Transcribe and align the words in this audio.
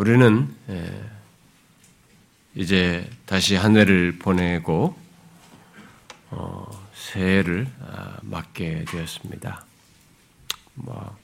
우리는 0.00 0.48
이제 2.54 3.06
다시 3.26 3.54
한 3.54 3.76
해를 3.76 4.18
보내고 4.18 4.96
어, 6.30 6.88
새해를 6.94 7.66
아, 7.82 8.16
맞게 8.22 8.86
되었습니다. 8.86 9.62
뭐 10.72 11.18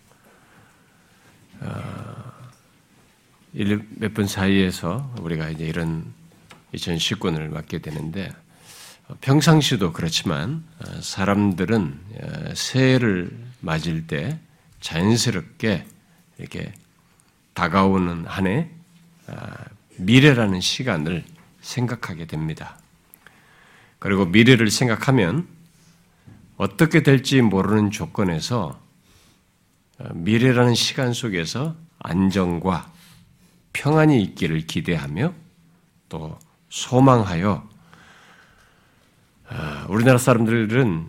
어, 1.60 2.32
몇분 3.94 4.26
사이에서 4.26 5.10
우리가 5.22 5.48
이제 5.48 5.64
이런 5.64 6.12
2019년을 6.74 7.48
맞게 7.48 7.78
되는데 7.78 8.30
어, 9.08 9.16
평상시도 9.22 9.94
그렇지만 9.94 10.62
어, 10.80 11.00
사람들은 11.00 12.00
어, 12.20 12.54
새해를 12.54 13.38
맞을 13.60 14.06
때 14.06 14.38
자연스럽게 14.80 15.86
이렇게 16.36 16.74
다가오는 17.56 18.26
한해 18.26 18.68
아, 19.28 19.56
미래라는 19.96 20.60
시간을 20.60 21.24
생각하게 21.62 22.26
됩니다. 22.26 22.78
그리고 23.98 24.26
미래를 24.26 24.70
생각하면 24.70 25.48
어떻게 26.58 27.02
될지 27.02 27.40
모르는 27.40 27.90
조건에서 27.90 28.78
미래라는 30.12 30.74
시간 30.74 31.14
속에서 31.14 31.74
안정과 31.98 32.92
평안이 33.72 34.22
있기를 34.22 34.66
기대하며 34.66 35.32
또 36.10 36.38
소망하여 36.68 37.66
아, 39.48 39.86
우리나라 39.88 40.18
사람들은 40.18 41.08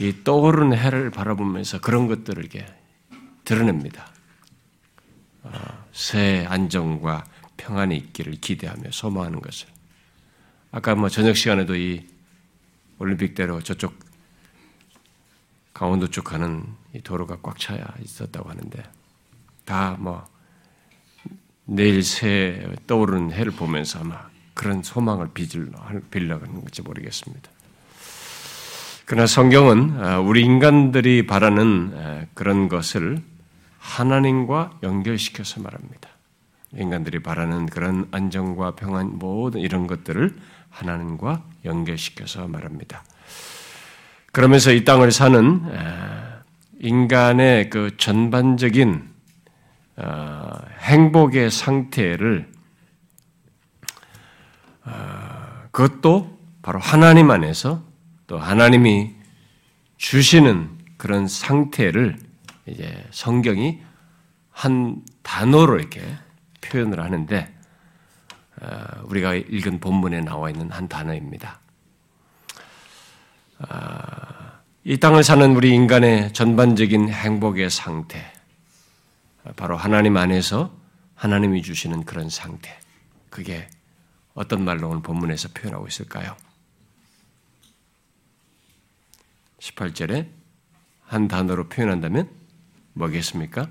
이 0.00 0.24
떠오르는 0.24 0.76
해를 0.76 1.10
바라보면서 1.10 1.80
그런 1.80 2.08
것들을 2.08 2.48
드러냅니다. 3.44 4.13
아, 5.44 5.84
새 5.92 6.44
안정과 6.48 7.24
평안이 7.56 7.96
있기를 7.96 8.34
기대하며 8.40 8.90
소망하는 8.90 9.40
것을. 9.40 9.68
아까 10.72 10.94
뭐 10.94 11.08
저녁 11.08 11.36
시간에도 11.36 11.76
이 11.76 12.06
올림픽대로 12.98 13.62
저쪽 13.62 13.94
강원도 15.72 16.08
쪽 16.08 16.24
가는 16.24 16.64
이 16.94 17.00
도로가 17.00 17.38
꽉 17.42 17.58
차야 17.58 17.84
있었다고 18.02 18.48
하는데 18.48 18.82
다 19.64 19.96
뭐 19.98 20.24
내일 21.66 22.02
새 22.02 22.66
떠오르는 22.86 23.32
해를 23.32 23.52
보면서 23.52 24.00
아마 24.00 24.28
그런 24.52 24.82
소망을 24.82 25.30
빌려가는 25.32 26.54
건지 26.54 26.82
모르겠습니다. 26.82 27.50
그러나 29.06 29.26
성경은 29.26 30.04
아, 30.04 30.18
우리 30.20 30.42
인간들이 30.42 31.26
바라는 31.26 31.92
아, 31.94 32.26
그런 32.34 32.68
것을 32.68 33.22
하나님과 33.84 34.78
연결시켜서 34.82 35.60
말합니다. 35.60 36.08
인간들이 36.72 37.22
바라는 37.22 37.66
그런 37.66 38.08
안정과 38.10 38.74
평안 38.74 39.18
모든 39.18 39.60
이런 39.60 39.86
것들을 39.86 40.34
하나님과 40.70 41.44
연결시켜서 41.64 42.48
말합니다. 42.48 43.04
그러면서 44.32 44.72
이 44.72 44.84
땅을 44.84 45.12
사는 45.12 45.62
아, 45.76 46.42
인간의 46.80 47.70
그 47.70 47.96
전반적인 47.96 49.14
행복의 50.80 51.50
상태를 51.50 52.52
그것도 55.70 56.36
바로 56.62 56.80
하나님 56.80 57.30
안에서 57.30 57.84
또 58.26 58.38
하나님이 58.38 59.14
주시는 59.98 60.70
그런 60.96 61.28
상태를 61.28 62.18
이제 62.66 63.06
성경이 63.10 63.82
한 64.50 65.02
단어로 65.22 65.78
이렇게 65.78 66.00
표현을 66.60 67.00
하는데 67.00 67.54
어, 68.60 69.02
우리가 69.04 69.34
읽은 69.34 69.80
본문에 69.80 70.20
나와 70.20 70.50
있는 70.50 70.70
한 70.70 70.88
단어입니다. 70.88 71.60
어, 73.58 74.54
이 74.84 74.98
땅을 74.98 75.24
사는 75.24 75.56
우리 75.56 75.74
인간의 75.74 76.32
전반적인 76.32 77.08
행복의 77.08 77.70
상태, 77.70 78.32
바로 79.56 79.76
하나님 79.76 80.16
안에서 80.16 80.74
하나님이 81.14 81.62
주시는 81.62 82.04
그런 82.04 82.28
상태, 82.28 82.78
그게 83.30 83.68
어떤 84.34 84.64
말로 84.64 84.88
오늘 84.88 85.02
본문에서 85.02 85.48
표현하고 85.54 85.86
있을까요? 85.86 86.36
18절에 89.58 90.28
한 91.02 91.28
단어로 91.28 91.68
표현한다면 91.68 92.43
뭐겠습니까? 92.94 93.68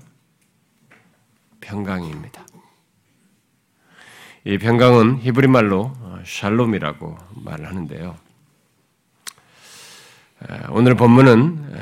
평강입니다. 1.60 2.46
이 4.44 4.58
평강은 4.58 5.20
히브리 5.20 5.48
말로 5.48 5.92
어, 5.98 6.22
샬롬이라고 6.24 7.16
말을 7.36 7.66
하는데요. 7.66 8.16
오늘 10.70 10.94
본문은 10.94 11.74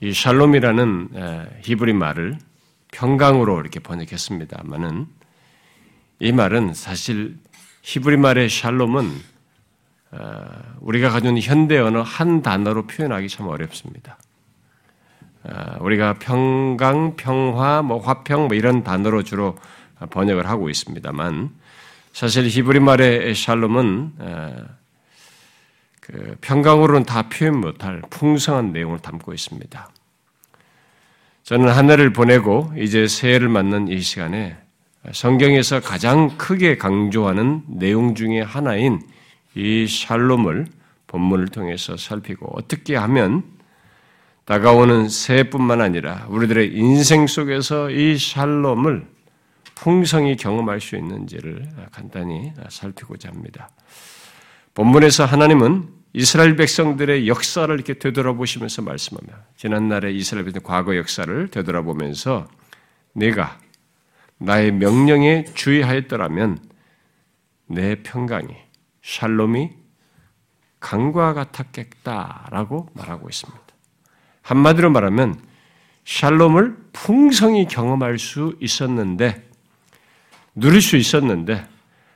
이 0.00 0.12
샬롬이라는 0.12 1.60
히브리 1.62 1.94
말을 1.94 2.36
평강으로 2.92 3.60
이렇게 3.60 3.80
번역했습니다만은 3.80 5.06
이 6.18 6.32
말은 6.32 6.74
사실 6.74 7.38
히브리 7.82 8.18
말의 8.18 8.50
샬롬은 8.50 9.10
어, 10.12 10.76
우리가 10.80 11.08
가진 11.08 11.38
현대 11.40 11.78
언어 11.78 12.02
한 12.02 12.42
단어로 12.42 12.86
표현하기 12.88 13.28
참 13.28 13.46
어렵습니다. 13.46 14.18
어, 15.44 15.76
우리가 15.80 16.14
평강, 16.14 17.16
평화, 17.16 17.82
뭐 17.82 17.98
화평 17.98 18.48
뭐 18.48 18.56
이런 18.56 18.84
단어로 18.84 19.22
주로 19.22 19.56
번역을 20.10 20.46
하고 20.48 20.68
있습니다만 20.68 21.50
사실 22.12 22.46
히브리 22.46 22.80
말의 22.80 23.34
샬롬은 23.34 24.12
어, 24.18 24.56
그 26.00 26.36
평강으로는 26.40 27.04
다 27.04 27.28
표현 27.28 27.60
못할 27.60 28.02
풍성한 28.10 28.72
내용을 28.72 28.98
담고 28.98 29.32
있습니다. 29.32 29.90
저는 31.44 31.68
한 31.68 31.90
해를 31.90 32.12
보내고 32.12 32.72
이제 32.76 33.06
새해를 33.06 33.48
맞는 33.48 33.88
이 33.88 34.00
시간에 34.00 34.56
성경에서 35.12 35.80
가장 35.80 36.36
크게 36.36 36.76
강조하는 36.76 37.62
내용 37.66 38.14
중의 38.14 38.44
하나인 38.44 39.00
이 39.54 39.86
샬롬을 39.86 40.66
본문을 41.06 41.48
통해서 41.48 41.96
살피고 41.96 42.52
어떻게 42.56 42.96
하면 42.96 43.42
다가오는 44.50 45.08
새해뿐만 45.08 45.80
아니라 45.80 46.26
우리들의 46.28 46.74
인생 46.74 47.28
속에서 47.28 47.88
이 47.88 48.18
샬롬을 48.18 49.06
풍성히 49.76 50.36
경험할 50.36 50.80
수 50.80 50.96
있는지를 50.96 51.68
간단히 51.92 52.52
살피고자 52.68 53.28
합니다. 53.28 53.70
본문에서 54.74 55.24
하나님은 55.24 55.90
이스라엘 56.14 56.56
백성들의 56.56 57.28
역사를 57.28 57.72
이렇게 57.72 57.94
되돌아보시면서 57.94 58.82
말씀합니다. 58.82 59.44
지난날의 59.56 60.16
이스라엘 60.16 60.44
백성 60.46 60.64
과거 60.64 60.96
역사를 60.96 61.46
되돌아보면서 61.46 62.48
내가 63.12 63.56
나의 64.38 64.72
명령에 64.72 65.44
주의하였더라면 65.54 66.58
내 67.66 68.02
평강이 68.02 68.48
샬롬이 69.02 69.70
강과 70.80 71.34
같았겠다라고 71.34 72.88
말하고 72.94 73.28
있습니다. 73.28 73.69
한마디로 74.42 74.90
말하면 74.90 75.40
샬롬을 76.04 76.76
풍성히 76.92 77.66
경험할 77.66 78.18
수 78.18 78.56
있었는데 78.60 79.48
누릴 80.54 80.82
수 80.82 80.96
있었는데 80.96 81.66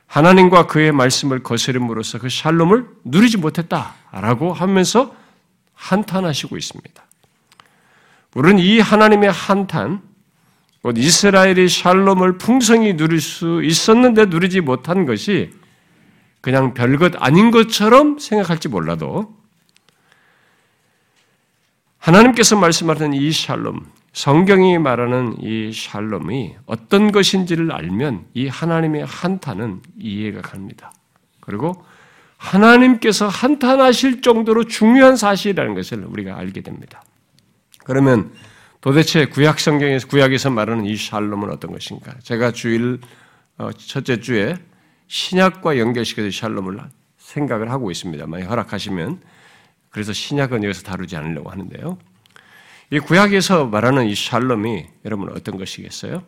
하나님과 0.07 0.67
그의 0.67 0.91
말씀을 0.91 1.43
거스름으로써 1.43 2.19
그 2.19 2.29
샬롬을 2.29 2.87
누리지 3.03 3.37
못했다라고 3.37 4.53
하면서 4.53 5.15
한탄하시고 5.73 6.57
있습니다. 6.57 7.03
우리는 8.35 8.59
이 8.59 8.79
하나님의 8.79 9.31
한탄, 9.31 10.01
곧 10.81 10.97
이스라엘이 10.97 11.67
샬롬을 11.67 12.37
풍성히 12.37 12.95
누릴 12.95 13.19
수 13.19 13.63
있었는데 13.63 14.25
누리지 14.25 14.61
못한 14.61 15.05
것이 15.05 15.51
그냥 16.41 16.73
별것 16.73 17.13
아닌 17.17 17.49
것처럼 17.49 18.19
생각할지 18.19 18.67
몰라도 18.67 19.35
하나님께서 22.05 22.55
말씀하는 22.55 23.15
이 23.15 23.31
샬롬, 23.31 23.83
성경이 24.13 24.77
말하는 24.77 25.37
이 25.41 25.71
샬롬이 25.73 26.55
어떤 26.67 27.11
것인지를 27.11 27.71
알면 27.71 28.25
이 28.35 28.47
하나님의 28.47 29.05
한탄은 29.05 29.81
이해가 29.97 30.41
갑니다. 30.41 30.93
그리고 31.39 31.83
하나님께서 32.37 33.27
한탄하실 33.27 34.21
정도로 34.21 34.65
중요한 34.65 35.15
사실이라는 35.15 35.73
것을 35.73 36.05
우리가 36.05 36.37
알게 36.37 36.61
됩니다. 36.61 37.01
그러면 37.85 38.31
도대체 38.81 39.25
구약 39.25 39.59
성경에서 39.59 40.07
구약에서 40.07 40.51
말하는 40.51 40.85
이 40.85 40.95
샬롬은 40.95 41.49
어떤 41.49 41.71
것인가? 41.71 42.13
제가 42.21 42.51
주일 42.51 42.99
어, 43.57 43.71
첫째 43.71 44.19
주에 44.19 44.55
신약과 45.07 45.79
연결시켜서 45.79 46.29
샬롬을 46.29 46.81
생각을 47.17 47.71
하고 47.71 47.89
있습니다. 47.89 48.27
만약 48.27 48.51
허락하시면 48.51 49.21
그래서 49.95 50.11
신약은 50.11 50.65
여기서 50.65 50.81
다루지 50.81 51.15
않으려고 51.15 51.49
하는데요. 51.49 51.97
이 52.91 52.99
구약에서 52.99 53.67
말하는 53.67 54.07
이 54.07 54.13
샬롬이 54.13 54.87
여러분 55.05 55.29
어떤 55.29 55.57
것이겠어요? 55.57 56.21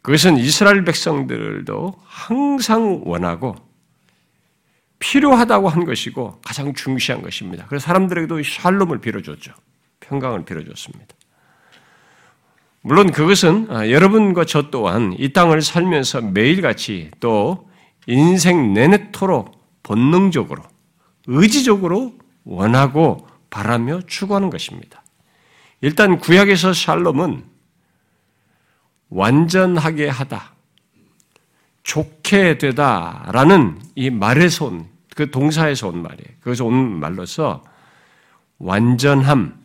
그것은 0.00 0.38
이스라엘 0.38 0.86
백성들도 0.86 2.00
항상 2.02 3.02
원하고 3.04 3.56
필요하다고 5.00 5.68
한 5.68 5.84
것이고 5.84 6.40
가장 6.42 6.72
중시한 6.72 7.20
것입니다. 7.20 7.66
그래서 7.68 7.84
사람들에게도 7.84 8.42
샬롬을 8.42 9.02
빌어줬죠. 9.02 9.52
평강을 10.00 10.46
빌어줬습니다. 10.46 11.14
물론 12.80 13.12
그것은 13.12 13.66
아, 13.68 13.90
여러분과 13.90 14.46
저 14.46 14.70
또한 14.70 15.14
이 15.18 15.34
땅을 15.34 15.60
살면서 15.60 16.22
매일같이 16.22 17.10
또 17.20 17.68
인생 18.06 18.72
내내토록 18.72 19.82
본능적으로 19.82 20.62
의지적으로 21.26 22.14
원하고 22.44 23.26
바라며 23.50 24.00
추구하는 24.06 24.50
것입니다. 24.50 25.02
일단 25.80 26.18
구약에서 26.18 26.72
샬롬은 26.72 27.44
완전하게 29.10 30.08
하다, 30.08 30.54
좋게 31.82 32.58
되다라는 32.58 33.80
이 33.94 34.10
말에서 34.10 34.66
온, 34.66 34.88
그 35.14 35.30
동사에서 35.30 35.88
온 35.88 36.02
말이에요. 36.02 36.36
그것서 36.40 36.64
온 36.64 36.98
말로서 36.98 37.62
완전함 38.58 39.58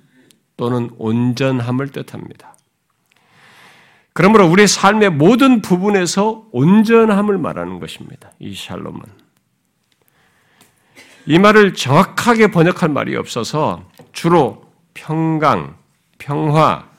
또는 0.57 0.89
온전함을 0.97 1.89
뜻합니다. 1.89 2.55
그러므로 4.13 4.47
우리의 4.49 4.67
삶의 4.67 5.11
모든 5.11 5.61
부분에서 5.61 6.49
온전함을 6.51 7.37
말하는 7.37 7.79
것입니다. 7.79 8.31
이 8.39 8.53
샬롬은. 8.53 9.01
이 11.29 11.39
말을 11.39 11.73
정확하게 11.73 12.47
번역할 12.47 12.89
말이 12.89 13.15
없어서 13.15 13.85
주로 14.11 14.65
평강, 14.93 15.77
평화, 16.17 16.89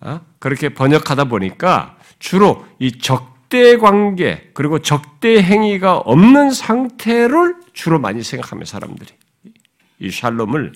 어? 0.00 0.20
그렇게 0.40 0.70
번역하다 0.70 1.24
보니까 1.26 1.96
주로 2.18 2.66
이 2.80 2.98
적대 2.98 3.76
관계, 3.76 4.50
그리고 4.54 4.80
적대 4.80 5.40
행위가 5.40 5.98
없는 5.98 6.50
상태를 6.50 7.56
주로 7.72 8.00
많이 8.00 8.22
생각하면 8.22 8.64
사람들이. 8.64 9.12
이 10.00 10.10
샬롬을 10.10 10.72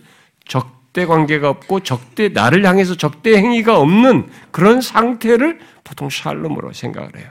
적 0.47 0.79
적대 0.99 1.07
관계가 1.07 1.49
없고 1.51 1.81
적대 1.81 2.29
나를 2.29 2.67
향해서 2.67 2.97
적대 2.97 3.37
행위가 3.37 3.79
없는 3.79 4.29
그런 4.51 4.81
상태를 4.81 5.61
보통 5.85 6.11
샬롬으로 6.11 6.73
생각을 6.73 7.17
해요. 7.17 7.31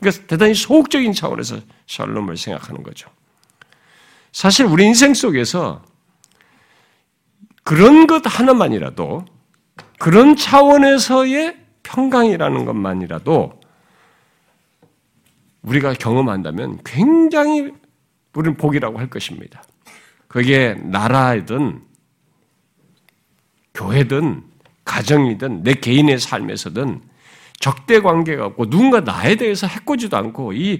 그러니까 0.00 0.26
대단히 0.26 0.54
소극적인 0.54 1.12
차원에서 1.12 1.60
샬롬을 1.86 2.36
생각하는 2.36 2.82
거죠. 2.82 3.08
사실 4.36 4.66
우리 4.66 4.84
인생 4.84 5.14
속에서 5.14 5.82
그런 7.64 8.06
것 8.06 8.20
하나만이라도 8.26 9.24
그런 9.98 10.36
차원에서의 10.36 11.56
평강이라는 11.82 12.66
것만이라도 12.66 13.58
우리가 15.62 15.94
경험한다면 15.94 16.80
굉장히 16.84 17.72
우리는 18.34 18.58
복이라고 18.58 18.98
할 18.98 19.08
것입니다. 19.08 19.62
그게 20.28 20.74
나라든 20.82 21.80
교회든 23.72 24.44
가정이든 24.84 25.62
내 25.62 25.72
개인의 25.72 26.18
삶에서든 26.18 27.00
적대 27.58 28.00
관계가 28.00 28.44
없고 28.44 28.68
누군가 28.68 29.00
나에 29.00 29.36
대해서 29.36 29.66
해코지도 29.66 30.14
않고 30.14 30.52
이 30.52 30.78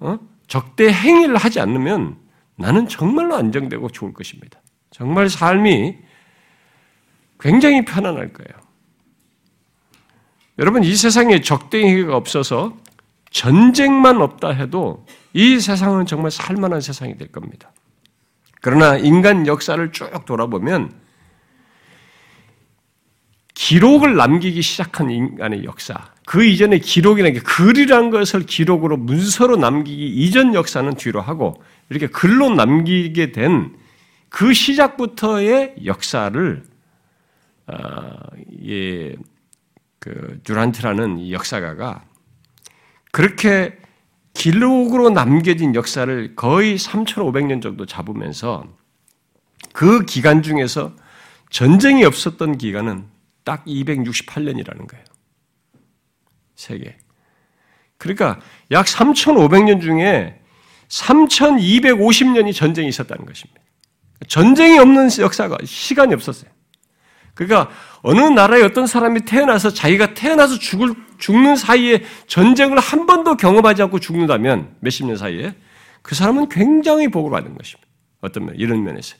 어? 0.00 0.18
적대 0.48 0.92
행위를 0.92 1.38
하지 1.38 1.60
않으면 1.60 2.27
나는 2.58 2.88
정말로 2.88 3.36
안정되고 3.36 3.88
좋을 3.90 4.12
것입니다. 4.12 4.60
정말 4.90 5.28
삶이 5.28 5.96
굉장히 7.38 7.84
편안할 7.84 8.32
거예요. 8.32 8.68
여러분 10.58 10.82
이 10.82 10.94
세상에 10.96 11.40
적대 11.40 11.78
행위가 11.78 12.16
없어서 12.16 12.76
전쟁만 13.30 14.20
없다 14.20 14.50
해도 14.50 15.06
이 15.32 15.60
세상은 15.60 16.04
정말 16.04 16.32
살만한 16.32 16.80
세상이 16.80 17.16
될 17.16 17.30
겁니다. 17.30 17.72
그러나 18.60 18.96
인간 18.96 19.46
역사를 19.46 19.92
쭉 19.92 20.10
돌아보면 20.26 20.92
기록을 23.54 24.16
남기기 24.16 24.62
시작한 24.62 25.10
인간의 25.10 25.64
역사, 25.64 25.94
그 26.26 26.44
이전의 26.44 26.80
기록이라는 26.80 27.34
게 27.34 27.40
글이란 27.40 28.10
것을 28.10 28.46
기록으로 28.46 28.96
문서로 28.96 29.56
남기기 29.56 30.06
이전 30.06 30.54
역사는 30.54 30.94
뒤로 30.94 31.20
하고 31.20 31.62
이렇게 31.90 32.06
글로 32.06 32.50
남기게 32.54 33.32
된 33.32 33.78
그 34.28 34.52
시작부터의 34.52 35.76
역사를 35.84 36.62
어, 37.66 37.74
예, 38.66 39.14
그 39.98 40.40
듀란트라는 40.44 41.30
역사가가 41.30 42.04
그렇게 43.12 43.78
기록으로 44.34 45.10
남겨진 45.10 45.74
역사를 45.74 46.34
거의 46.36 46.76
3,500년 46.76 47.60
정도 47.60 47.84
잡으면서 47.84 48.64
그 49.72 50.04
기간 50.04 50.42
중에서 50.42 50.94
전쟁이 51.50 52.04
없었던 52.04 52.58
기간은 52.58 53.06
딱 53.44 53.64
268년이라는 53.64 54.86
거예요. 54.86 55.04
세계. 56.54 56.96
그러니까 57.96 58.40
약 58.70 58.86
3,500년 58.86 59.80
중에 59.80 60.37
3,250년이 60.88 62.54
전쟁이 62.54 62.88
있었다는 62.88 63.26
것입니다. 63.26 63.60
전쟁이 64.26 64.78
없는 64.78 65.08
역사가 65.18 65.58
시간이 65.64 66.14
없었어요. 66.14 66.50
그러니까 67.34 67.70
어느 68.02 68.20
나라에 68.20 68.62
어떤 68.62 68.86
사람이 68.86 69.20
태어나서 69.20 69.70
자기가 69.70 70.14
태어나서 70.14 70.58
죽을 70.58 70.94
죽는 71.18 71.56
사이에 71.56 72.02
전쟁을 72.26 72.78
한 72.78 73.06
번도 73.06 73.36
경험하지 73.36 73.82
않고 73.82 74.00
죽는다면 74.00 74.76
몇십 74.80 75.06
년 75.06 75.16
사이에 75.16 75.54
그 76.02 76.14
사람은 76.14 76.48
굉장히 76.48 77.08
복을 77.08 77.30
받는 77.30 77.56
것입니다. 77.56 77.86
어떤 78.20 78.46
면 78.46 78.54
이런 78.56 78.82
면에서 78.82 79.16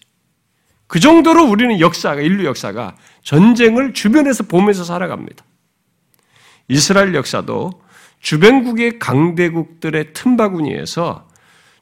그 0.88 1.00
정도로 1.00 1.44
우리는 1.44 1.78
역사가, 1.80 2.20
인류 2.20 2.46
역사가 2.46 2.96
전쟁을 3.22 3.92
주변에서 3.92 4.44
보면서 4.44 4.84
살아갑니다. 4.84 5.44
이스라엘 6.68 7.14
역사도 7.14 7.82
주변국의 8.20 8.98
강대국들의 8.98 10.12
틈바구니에서 10.12 11.27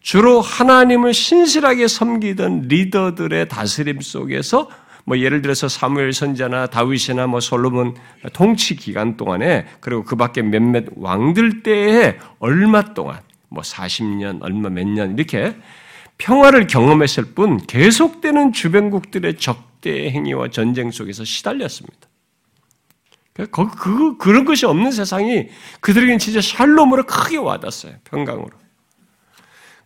주로 0.06 0.40
하나님을 0.40 1.12
신실하게 1.12 1.88
섬기던 1.88 2.68
리더들의 2.68 3.48
다스림 3.48 4.00
속에서 4.00 4.70
뭐 5.04 5.18
예를 5.18 5.42
들어서 5.42 5.66
사무엘 5.66 6.12
선자나 6.12 6.68
다윗이나 6.68 7.26
뭐 7.26 7.40
솔로몬 7.40 7.96
통치 8.32 8.76
기간 8.76 9.16
동안에 9.16 9.66
그리고 9.80 10.04
그 10.04 10.14
밖에 10.14 10.42
몇몇 10.42 10.84
왕들 10.94 11.64
때에 11.64 12.18
얼마 12.38 12.94
동안 12.94 13.18
뭐 13.48 13.64
40년 13.64 14.38
얼마 14.42 14.68
몇 14.68 14.86
년 14.86 15.18
이렇게 15.18 15.56
평화를 16.18 16.68
경험했을 16.68 17.34
뿐 17.34 17.56
계속되는 17.66 18.52
주변국들의 18.52 19.38
적대 19.38 20.08
행위와 20.12 20.50
전쟁 20.50 20.92
속에서 20.92 21.24
시달렸습니다. 21.24 22.06
그, 23.32 23.48
그, 23.50 24.16
그런 24.18 24.44
것이 24.44 24.66
없는 24.66 24.92
세상이 24.92 25.48
그들에게는 25.80 26.20
진짜 26.20 26.40
샬롬으로 26.40 27.06
크게 27.06 27.38
와닿았어요. 27.38 27.94
평강으로. 28.04 28.65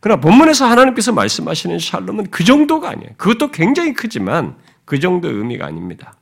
그러나 0.00 0.20
본문에서 0.20 0.66
하나님께서 0.66 1.12
말씀하시는 1.12 1.78
샬롬은 1.78 2.30
그 2.30 2.42
정도가 2.44 2.90
아니에요. 2.90 3.10
그것도 3.16 3.50
굉장히 3.50 3.92
크지만 3.92 4.56
그 4.84 4.98
정도의 4.98 5.34
의미가 5.34 5.66
아닙니다. 5.66 6.14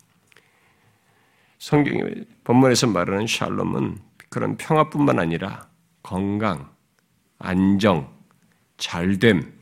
성경이 1.59 2.03
본문에서 2.45 2.89
말하는 2.89 3.27
샬롬은 3.27 3.99
그런 4.29 4.57
평화뿐만 4.57 5.19
아니라 5.19 5.69
건강, 6.03 6.69
안정, 7.39 8.13
잘됨, 8.77 9.53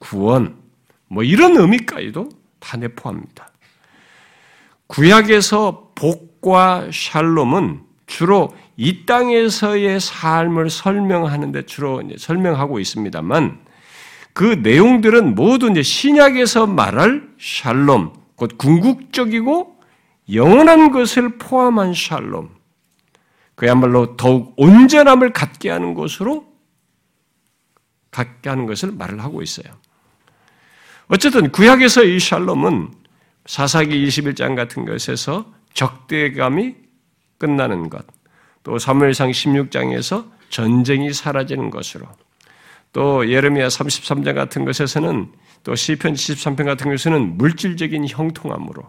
구원, 0.00 0.56
뭐 1.08 1.22
이런 1.22 1.56
의미까지도 1.56 2.28
다 2.58 2.76
내포합니다. 2.76 3.50
구약에서 4.86 5.92
복과 5.94 6.90
샬롬은 6.92 7.82
주로 8.06 8.54
이 8.76 9.06
땅에서의 9.06 10.00
삶을 10.00 10.70
설명하는데 10.70 11.66
주로 11.66 12.02
설명하고 12.18 12.78
있습니다만 12.78 13.64
그 14.32 14.44
내용들은 14.62 15.34
모두 15.34 15.70
이제 15.70 15.82
신약에서 15.82 16.66
말할 16.66 17.26
샬롬, 17.40 18.12
곧 18.34 18.58
궁극적이고 18.58 19.80
영원한 20.34 20.90
것을 20.90 21.38
포함한 21.38 21.94
샬롬, 21.94 22.50
그야말로 23.54 24.16
더욱 24.16 24.52
온전함을 24.58 25.32
갖게 25.32 25.70
하는 25.70 25.94
것으로 25.94 26.46
갖게 28.10 28.50
하는 28.50 28.66
것을 28.66 28.92
말을 28.92 29.22
하고 29.22 29.40
있어요. 29.40 29.72
어쨌든 31.08 31.50
구약에서 31.50 32.04
이 32.04 32.18
샬롬은 32.18 32.90
사사기 33.46 34.06
21장 34.06 34.54
같은 34.54 34.84
것에서 34.84 35.50
적대감이 35.72 36.74
끝나는 37.38 37.88
것, 37.88 38.04
또 38.66 38.80
사무엘상 38.80 39.30
16장에서 39.30 40.28
전쟁이 40.48 41.12
사라지는 41.12 41.70
것으로, 41.70 42.04
또 42.92 43.30
예레미야 43.30 43.68
33장 43.68 44.34
같은 44.34 44.64
것에서는 44.64 45.30
또 45.62 45.76
시편 45.76 46.14
73편 46.14 46.64
같은 46.64 46.90
것에서는 46.90 47.38
물질적인 47.38 48.08
형통함으로, 48.08 48.82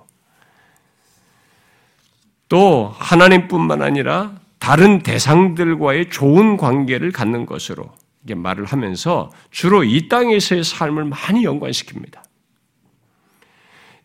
또 2.50 2.92
하나님뿐만 2.98 3.84
아니라 3.84 4.40
다른 4.58 5.04
대상들과의 5.04 6.10
좋은 6.10 6.58
관계를 6.58 7.12
갖는 7.12 7.46
것으로 7.46 7.92
말을 8.28 8.66
하면서 8.66 9.30
주로 9.52 9.84
이 9.84 10.10
땅에서의 10.10 10.64
삶을 10.64 11.06
많이 11.06 11.44
연관시킵니다. 11.44 12.24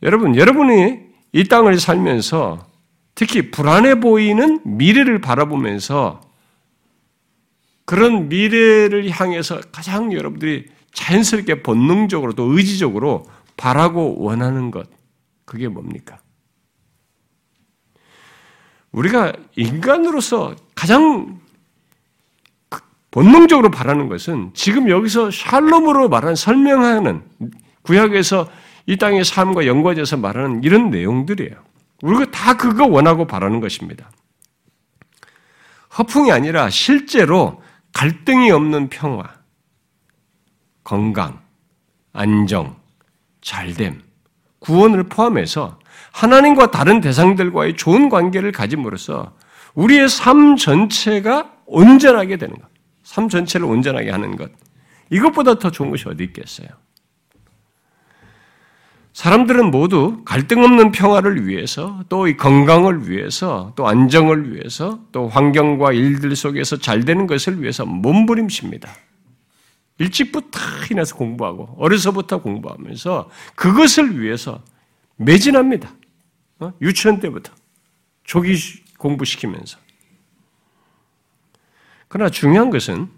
여러분, 0.02 0.36
여러분이 0.36 0.98
이 1.32 1.44
땅을 1.44 1.80
살면서 1.80 2.71
특히 3.14 3.50
불안해 3.50 4.00
보이는 4.00 4.60
미래를 4.64 5.20
바라보면서 5.20 6.20
그런 7.84 8.28
미래를 8.28 9.10
향해서 9.10 9.60
가장 9.72 10.12
여러분들이 10.12 10.66
자연스럽게 10.92 11.62
본능적으로 11.62 12.32
또 12.32 12.44
의지적으로 12.56 13.24
바라고 13.56 14.22
원하는 14.22 14.70
것, 14.70 14.88
그게 15.44 15.68
뭡니까? 15.68 16.18
우리가 18.92 19.32
인간으로서 19.56 20.54
가장 20.74 21.40
본능적으로 23.10 23.70
바라는 23.70 24.08
것은 24.08 24.50
지금 24.54 24.88
여기서 24.88 25.30
샬롬으로 25.30 26.08
말하는 26.08 26.34
설명하는 26.34 27.22
구약에서 27.82 28.48
이 28.86 28.96
땅의 28.96 29.24
삶과 29.24 29.66
연관해서 29.66 30.16
말하는 30.16 30.62
이런 30.64 30.90
내용들이에요. 30.90 31.71
우리가 32.02 32.30
다 32.30 32.56
그거 32.56 32.86
원하고 32.86 33.26
바라는 33.26 33.60
것입니다. 33.60 34.10
허풍이 35.98 36.30
아니라 36.30 36.68
실제로 36.68 37.62
갈등이 37.94 38.50
없는 38.50 38.88
평화, 38.88 39.22
건강, 40.84 41.40
안정, 42.12 42.76
잘됨, 43.40 44.02
구원을 44.58 45.04
포함해서 45.04 45.78
하나님과 46.12 46.70
다른 46.70 47.00
대상들과의 47.00 47.76
좋은 47.76 48.08
관계를 48.08 48.52
가짐으로써 48.52 49.34
우리의 49.74 50.08
삶 50.08 50.56
전체가 50.56 51.52
온전하게 51.66 52.36
되는 52.36 52.54
것. 52.56 52.68
삶 53.02 53.28
전체를 53.28 53.66
온전하게 53.66 54.10
하는 54.10 54.36
것. 54.36 54.50
이것보다 55.10 55.58
더 55.58 55.70
좋은 55.70 55.90
것이 55.90 56.08
어디 56.08 56.24
있겠어요? 56.24 56.68
사람들은 59.12 59.70
모두 59.70 60.22
갈등 60.24 60.64
없는 60.64 60.90
평화를 60.92 61.46
위해서, 61.46 62.02
또 62.08 62.26
이 62.26 62.36
건강을 62.36 63.10
위해서, 63.10 63.72
또 63.76 63.86
안정을 63.86 64.54
위해서, 64.54 65.00
또 65.12 65.28
환경과 65.28 65.92
일들 65.92 66.34
속에서 66.34 66.78
잘 66.78 67.04
되는 67.04 67.26
것을 67.26 67.60
위해서 67.60 67.84
몸부림칩니다. 67.84 68.88
일찍부터 69.98 70.58
인해서 70.90 71.14
공부하고, 71.14 71.76
어려서부터 71.78 72.40
공부하면서 72.40 73.28
그것을 73.54 74.20
위해서 74.20 74.62
매진합니다. 75.16 75.92
어? 76.60 76.72
유치원 76.80 77.20
때부터. 77.20 77.52
조기 78.24 78.56
공부시키면서. 78.96 79.78
그러나 82.08 82.30
중요한 82.30 82.70
것은 82.70 83.08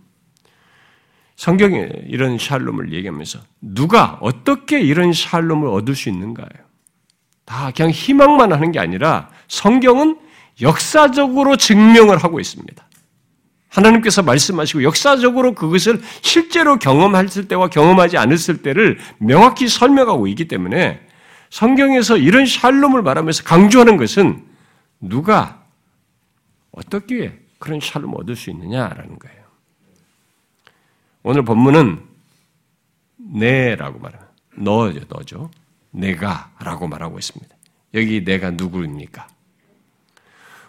성경에 1.36 1.88
이런 2.06 2.38
샬롬을 2.38 2.92
얘기하면서 2.92 3.40
누가 3.60 4.18
어떻게 4.20 4.80
이런 4.80 5.12
샬롬을 5.12 5.68
얻을 5.68 5.94
수 5.94 6.08
있는가요? 6.08 6.48
다 7.44 7.70
그냥 7.74 7.90
희망만 7.90 8.52
하는 8.52 8.72
게 8.72 8.78
아니라 8.78 9.28
성경은 9.48 10.18
역사적으로 10.62 11.56
증명을 11.56 12.18
하고 12.18 12.40
있습니다. 12.40 12.84
하나님께서 13.68 14.22
말씀하시고 14.22 14.84
역사적으로 14.84 15.54
그것을 15.54 16.00
실제로 16.22 16.78
경험했을 16.78 17.48
때와 17.48 17.68
경험하지 17.68 18.16
않았을 18.16 18.62
때를 18.62 18.98
명확히 19.18 19.66
설명하고 19.66 20.28
있기 20.28 20.46
때문에 20.46 21.00
성경에서 21.50 22.16
이런 22.16 22.46
샬롬을 22.46 23.02
말하면서 23.02 23.42
강조하는 23.42 23.96
것은 23.96 24.44
누가 25.00 25.64
어떻게 26.70 27.38
그런 27.58 27.80
샬롬을 27.80 28.20
얻을 28.20 28.36
수 28.36 28.50
있느냐라는 28.50 29.18
거예요. 29.18 29.43
오늘 31.26 31.42
본문은 31.42 32.02
내라고 33.16 33.98
말하는 33.98 34.26
너죠, 34.56 35.00
너죠. 35.08 35.50
내가라고 35.90 36.86
말하고 36.86 37.18
있습니다. 37.18 37.56
여기 37.94 38.22
내가 38.24 38.50
누구입니까? 38.50 39.26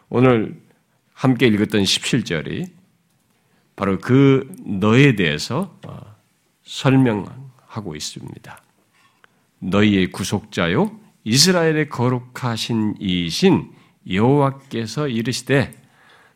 오늘 0.08 0.62
함께 1.14 1.48
읽었던 1.48 1.84
17절이 1.84 2.70
바로 3.76 4.00
그 4.00 4.50
너에 4.66 5.16
대해서 5.16 5.78
어, 5.86 6.16
설명하고 6.64 7.98
있습니다. 7.98 8.62
너희의 9.60 10.12
구속자요 10.12 10.98
이스라엘의 11.26 11.90
거룩하신 11.90 12.96
이신 13.00 13.74
여호와께서 14.10 15.10
이르시되 15.10 15.74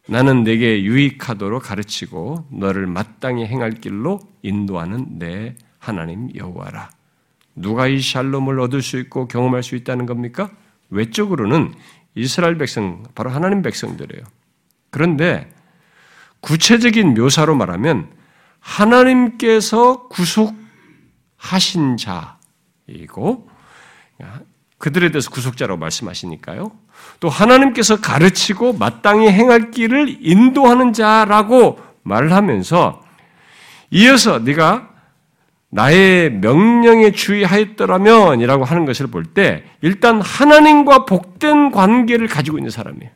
나는 0.09 0.43
내게 0.43 0.83
유익하도록 0.83 1.61
가르치고 1.61 2.47
너를 2.51 2.87
마땅히 2.87 3.45
행할 3.45 3.71
길로 3.71 4.19
인도하는 4.41 5.19
내 5.19 5.55
하나님 5.77 6.35
여호와라. 6.35 6.89
누가 7.55 7.87
이 7.87 8.01
샬롬을 8.01 8.59
얻을 8.59 8.81
수 8.81 8.97
있고 8.97 9.27
경험할 9.27 9.61
수 9.61 9.75
있다는 9.75 10.07
겁니까? 10.07 10.49
외적으로는 10.89 11.73
이스라엘 12.15 12.57
백성, 12.57 13.03
바로 13.13 13.29
하나님 13.29 13.61
백성들이에요. 13.61 14.23
그런데 14.89 15.53
구체적인 16.39 17.13
묘사로 17.13 17.55
말하면 17.55 18.11
하나님께서 18.59 20.07
구속하신 20.07 21.97
자이고 21.97 23.47
그들에 24.79 25.11
대해서 25.11 25.29
구속자라고 25.29 25.79
말씀하시니까요. 25.79 26.71
또 27.19 27.29
하나님께서 27.29 27.99
가르치고 27.99 28.73
마땅히 28.73 29.29
행할 29.29 29.71
길을 29.71 30.17
인도하는 30.21 30.93
자라고 30.93 31.79
말을 32.03 32.33
하면서 32.33 33.01
이어서 33.91 34.39
네가 34.39 34.89
나의 35.71 36.31
명령에 36.31 37.11
주의하였더라면 37.11 38.41
이라고 38.41 38.65
하는 38.65 38.85
것을 38.85 39.07
볼 39.07 39.25
때 39.33 39.63
일단 39.81 40.21
하나님과 40.21 41.05
복된 41.05 41.71
관계를 41.71 42.27
가지고 42.27 42.57
있는 42.57 42.71
사람이에요. 42.71 43.11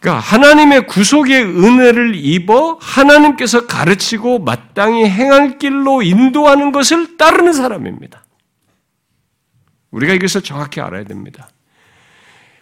그러니까 0.00 0.20
하나님의 0.20 0.86
구속의 0.86 1.42
은혜를 1.42 2.14
입어 2.14 2.78
하나님께서 2.80 3.66
가르치고 3.66 4.38
마땅히 4.38 5.04
행할 5.04 5.58
길로 5.58 6.00
인도하는 6.00 6.72
것을 6.72 7.18
따르는 7.18 7.52
사람입니다. 7.52 8.19
우리가 9.90 10.14
이것을 10.14 10.42
정확히 10.42 10.80
알아야 10.80 11.04
됩니다. 11.04 11.48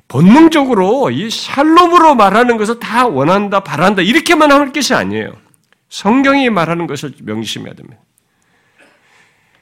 본능적으로 0.08 1.10
이 1.10 1.28
샬롬으로 1.30 2.14
말하는 2.14 2.56
것을 2.56 2.80
다 2.80 3.06
원한다, 3.06 3.60
바란다, 3.60 4.02
이렇게만 4.02 4.50
할 4.50 4.72
것이 4.72 4.94
아니에요. 4.94 5.32
성경이 5.90 6.48
말하는 6.50 6.86
것을 6.86 7.12
명심해야 7.22 7.74
됩니다. 7.74 8.00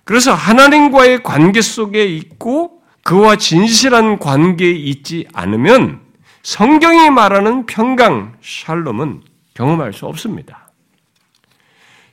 그래서 0.05 0.33
하나님과의 0.33 1.25
관계 1.25 1.61
속에 1.61 2.05
있고 2.05 2.83
그와 3.03 3.37
진실한 3.37 4.19
관계에 4.19 4.71
있지 4.71 5.27
않으면 5.33 6.01
성경이 6.43 7.11
말하는 7.11 7.67
평강, 7.67 8.37
샬롬은 8.41 9.23
경험할 9.55 9.93
수 9.93 10.07
없습니다. 10.07 10.66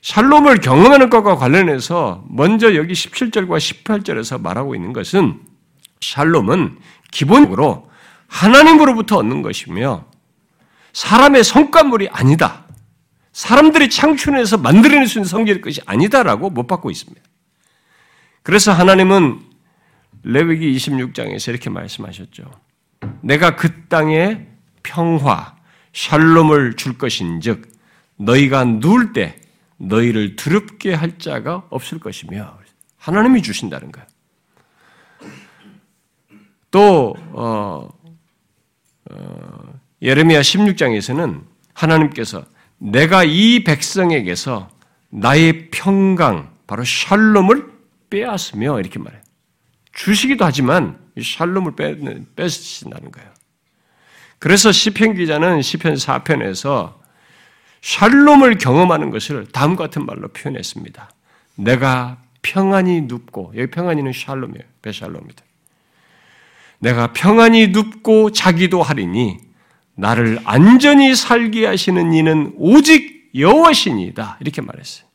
샬롬을 0.04 0.60
경험하는 0.60 1.08
것과 1.08 1.36
관련해서 1.36 2.26
먼저 2.28 2.74
여기 2.74 2.92
17절과 2.92 3.56
18절에서 3.56 4.38
말하고 4.38 4.74
있는 4.74 4.92
것은 4.92 5.40
샬롬은 6.02 6.78
기본적으로 7.10 7.90
하나님으로부터 8.26 9.16
얻는 9.16 9.40
것이며 9.40 10.04
사람의 10.92 11.42
성과물이 11.42 12.10
아니다. 12.10 12.66
사람들이 13.32 13.88
창출해서 13.88 14.58
만들어낼 14.58 15.06
수 15.06 15.18
있는 15.18 15.26
성질의 15.26 15.62
것이 15.62 15.80
아니다라고 15.86 16.50
못 16.50 16.66
받고 16.66 16.90
있습니다. 16.90 17.22
그래서 18.42 18.72
하나님은 18.72 19.40
레위기 20.22 20.76
26장에서 20.76 21.48
이렇게 21.48 21.70
말씀하셨죠. 21.70 22.44
내가 23.22 23.56
그 23.56 23.86
땅에 23.86 24.48
평화, 24.82 25.56
샬롬을 25.94 26.76
줄 26.76 26.98
것인즉 26.98 27.72
너희가 28.18 28.64
누울 28.64 29.14
때 29.14 29.40
너희를 29.88 30.36
두렵게 30.36 30.94
할 30.94 31.18
자가 31.18 31.66
없을 31.70 31.98
것이며 31.98 32.58
하나님이 32.96 33.42
주신다는 33.42 33.92
거예요. 33.92 34.06
또 36.70 37.14
어, 37.32 37.88
어, 39.10 39.80
예레미야 40.02 40.40
16장에서는 40.40 41.42
하나님께서 41.72 42.44
내가 42.78 43.24
이 43.24 43.62
백성에게서 43.64 44.68
나의 45.10 45.70
평강, 45.70 46.52
바로 46.66 46.82
샬롬을 46.84 47.72
빼앗으며 48.10 48.80
이렇게 48.80 48.98
말해요. 48.98 49.22
주시기도 49.92 50.44
하지만 50.44 50.98
샬롬을 51.20 51.76
빼, 51.76 51.96
뺏으신다는 52.34 53.12
거예요. 53.12 53.30
그래서 54.40 54.72
시편 54.72 55.14
기자는 55.14 55.62
시편 55.62 55.94
4편에서 55.94 57.03
샬롬을 57.84 58.56
경험하는 58.56 59.10
것을 59.10 59.46
다음과 59.52 59.84
같은 59.84 60.06
말로 60.06 60.28
표현했습니다. 60.28 61.10
내가 61.56 62.16
평안히 62.40 63.02
눕고 63.02 63.52
여기 63.58 63.70
평안이는 63.70 64.10
샬롬이에요. 64.10 64.64
베샬롬이다. 64.80 65.44
내가 66.78 67.12
평안히 67.12 67.68
눕고 67.68 68.32
자기도 68.32 68.82
하리니 68.82 69.36
나를 69.96 70.38
안전히 70.44 71.14
살게 71.14 71.66
하시는 71.66 72.14
이는 72.14 72.54
오직 72.56 73.30
여호와시니이다. 73.36 74.38
이렇게 74.40 74.62
말했어요. 74.62 75.06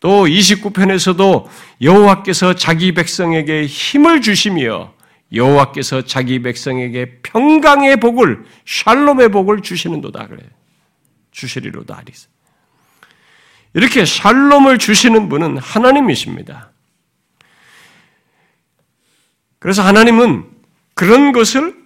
또 0.00 0.26
29편에서도 0.26 1.46
여호와께서 1.80 2.54
자기 2.54 2.92
백성에게 2.92 3.66
힘을 3.66 4.20
주시며 4.20 4.94
여호와께서 5.32 6.02
자기 6.02 6.42
백성에게 6.42 7.20
평강의 7.22 8.00
복을 8.00 8.44
샬롬의 8.66 9.28
복을 9.28 9.62
주시는도다 9.62 10.26
그래. 10.26 10.42
주시리로다 11.38 11.98
아리스. 11.98 12.28
이렇게 13.74 14.04
샬롬을 14.04 14.78
주시는 14.78 15.28
분은 15.28 15.58
하나님이십니다. 15.58 16.70
그래서 19.60 19.82
하나님은 19.82 20.48
그런 20.94 21.32
것을 21.32 21.76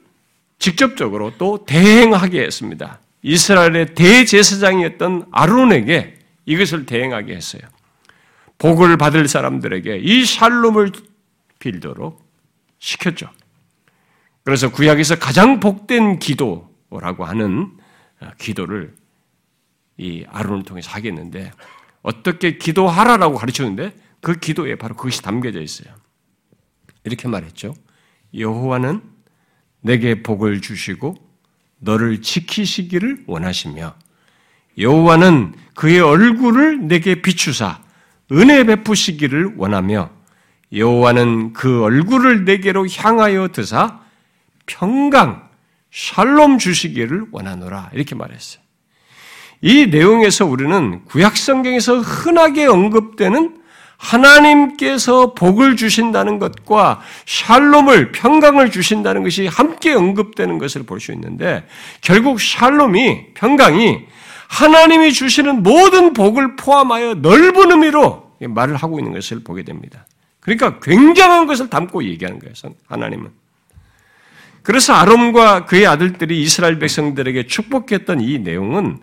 직접적으로 0.59 1.37
또 1.37 1.65
대행하게 1.67 2.43
했습니다. 2.43 3.01
이스라엘의 3.23 3.95
대제사장이었던 3.95 5.27
아론에게 5.31 6.19
이것을 6.47 6.87
대행하게 6.87 7.35
했어요. 7.35 7.63
복을 8.59 8.97
받을 8.97 9.29
사람들에게 9.29 9.99
이 9.99 10.25
샬롬을 10.25 10.93
빌도록 11.59 12.25
시켰죠. 12.79 13.29
그래서 14.45 14.71
구약에서 14.71 15.19
가장 15.19 15.61
복된 15.61 16.19
기도라고 16.21 17.25
하는 17.25 17.71
어, 18.21 18.31
기도를 18.39 18.95
이 20.03 20.25
아론을 20.29 20.65
통해서 20.65 20.91
하겠는데 20.91 21.53
어떻게 22.03 22.59
기도하라라고 22.59 23.37
가르쳤는데 23.37 23.95
그 24.21 24.35
기도에 24.35 24.77
바로 24.77 24.97
그것이 24.97 25.23
담겨져 25.23 25.61
있어요. 25.61 25.95
이렇게 27.05 27.29
말했죠. 27.29 27.75
여호와는 28.35 29.03
내게 29.81 30.23
복을 30.23 30.61
주시고 30.61 31.15
너를 31.79 32.23
지키시기를 32.23 33.25
원하시며 33.27 33.95
여호와는 34.79 35.55
그의 35.75 36.01
얼굴을 36.01 36.87
내게 36.87 37.23
비추사 37.23 37.81
은혜 38.31 38.65
베푸시기를 38.65 39.55
원하며 39.57 40.11
여호와는 40.73 41.53
그 41.53 41.83
얼굴을 41.83 42.45
내게로 42.45 42.87
향하여 42.89 43.49
드사 43.49 44.01
평강 44.67 45.51
샬롬 45.91 46.59
주시기를 46.59 47.27
원하노라 47.31 47.91
이렇게 47.93 48.15
말했어요. 48.15 48.62
이 49.63 49.87
내용에서 49.87 50.45
우리는 50.45 51.05
구약 51.07 51.37
성경에서 51.37 52.01
흔하게 52.01 52.67
언급되는 52.67 53.63
하나님께서 53.97 55.33
복을 55.35 55.77
주신다는 55.77 56.41
것과 56.41 57.01
샬롬을 57.25 58.11
평강을 58.11 58.73
주신다는 58.73 59.23
것이 59.23 59.47
함께 59.47 59.95
언급되는 59.95 60.59
것을 60.59 60.83
볼 60.83 60.99
수 60.99 61.13
있는데 61.13 61.65
결국 62.01 62.41
샬롬이 62.41 63.35
평강이 63.35 64.01
하나님이 64.49 65.13
주시는 65.13 65.63
모든 65.63 66.13
복을 66.13 66.57
포함하여 66.57 67.15
넓은 67.15 67.71
의미로 67.71 68.33
말을 68.41 68.75
하고 68.75 68.99
있는 68.99 69.13
것을 69.13 69.45
보게 69.45 69.63
됩니다. 69.63 70.05
그러니까 70.41 70.81
굉장한 70.81 71.47
것을 71.47 71.71
담고 71.71 72.03
얘기하는 72.05 72.41
거예요. 72.41 72.53
하나님은. 72.89 73.31
그래서 74.63 74.93
아롬과 74.93 75.67
그의 75.67 75.87
아들들이 75.87 76.41
이스라엘 76.43 76.81
백성들에게 76.81 77.47
축복했던 77.47 78.21
이 78.21 78.41
내용은 78.41 78.99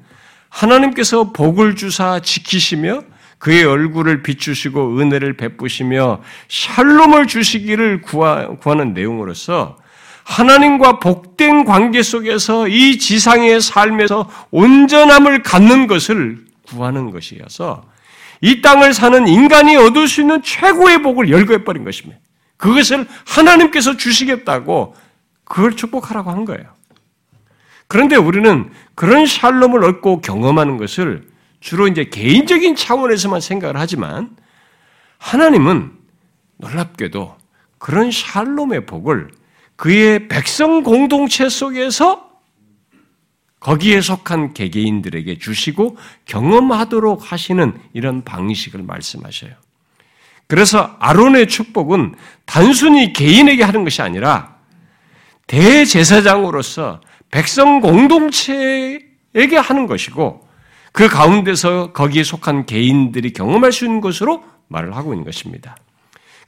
하나님께서 0.49 1.31
복을 1.31 1.75
주사 1.75 2.19
지키시며 2.19 3.03
그의 3.37 3.63
얼굴을 3.63 4.21
비추시고 4.21 4.99
은혜를 4.99 5.37
베푸시며 5.37 6.21
샬롬을 6.49 7.27
주시기를 7.27 8.01
구하 8.01 8.75
는 8.75 8.93
내용으로서 8.93 9.77
하나님과 10.25 10.99
복된 10.99 11.65
관계 11.65 12.03
속에서 12.03 12.67
이 12.67 12.99
지상의 12.99 13.61
삶에서 13.61 14.29
온전함을 14.51 15.41
갖는 15.41 15.87
것을 15.87 16.45
구하는 16.67 17.09
것이어서 17.09 17.83
이 18.41 18.61
땅을 18.61 18.93
사는 18.93 19.27
인간이 19.27 19.75
얻을 19.75 20.07
수 20.07 20.21
있는 20.21 20.41
최고의 20.43 21.01
복을 21.01 21.31
열거해버린 21.31 21.83
것입니다. 21.83 22.19
그것을 22.57 23.07
하나님께서 23.25 23.97
주시겠다고 23.97 24.95
그걸 25.45 25.75
축복하라고 25.75 26.29
한 26.29 26.45
거예요. 26.45 26.78
그런데 27.89 28.15
우리는 28.15 28.71
그런 28.93 29.25
샬롬을 29.25 29.83
얻고 29.83 30.21
경험하는 30.21 30.77
것을 30.77 31.27
주로 31.59 31.87
이제 31.87 32.05
개인적인 32.05 32.75
차원에서만 32.75 33.41
생각을 33.41 33.77
하지만 33.77 34.37
하나님은 35.17 35.91
놀랍게도 36.57 37.35
그런 37.79 38.11
샬롬의 38.11 38.85
복을 38.85 39.31
그의 39.75 40.27
백성 40.27 40.83
공동체 40.83 41.49
속에서 41.49 42.29
거기에 43.59 44.01
속한 44.01 44.53
개개인들에게 44.53 45.39
주시고 45.39 45.97
경험하도록 46.25 47.31
하시는 47.31 47.73
이런 47.93 48.23
방식을 48.23 48.83
말씀하셔요. 48.83 49.51
그래서 50.45 50.95
아론의 50.99 51.47
축복은 51.47 52.15
단순히 52.45 53.13
개인에게 53.13 53.63
하는 53.63 53.83
것이 53.83 54.03
아니라 54.03 54.57
대제사장으로서 55.47 57.01
백성 57.31 57.79
공동체에게 57.81 59.57
하는 59.57 59.87
것이고 59.87 60.47
그 60.91 61.07
가운데서 61.07 61.93
거기에 61.93 62.23
속한 62.23 62.65
개인들이 62.65 63.33
경험할 63.33 63.71
수 63.71 63.85
있는 63.85 64.01
것으로 64.01 64.43
말을 64.67 64.95
하고 64.95 65.13
있는 65.13 65.25
것입니다. 65.25 65.77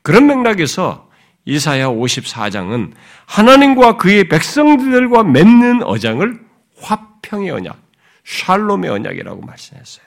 그런 0.02 0.28
맥락에서 0.28 1.10
이사야 1.46 1.88
54장은 1.88 2.94
하나님과 3.26 3.98
그의 3.98 4.30
백성들과 4.30 5.24
맺는 5.24 5.84
어장을 5.84 6.39
화평의 6.80 7.52
언약, 7.52 7.82
샬롬의 8.26 8.89
언약이라고 8.89 9.41
말씀했어요. 9.41 10.06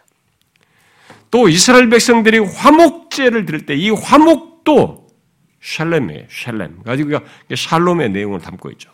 또 1.31 1.49
이스라엘 1.49 1.89
백성들이 1.89 2.39
화목제를 2.39 3.45
드릴 3.47 3.67
때 3.67 3.75
이 3.75 3.91
화목도 3.91 5.09
샬렘이에요. 5.61 6.25
샬렘. 6.31 6.83
가지고 6.83 7.19
샬롬의 7.55 8.11
내용을 8.11 8.41
담고 8.41 8.71
있죠. 8.73 8.91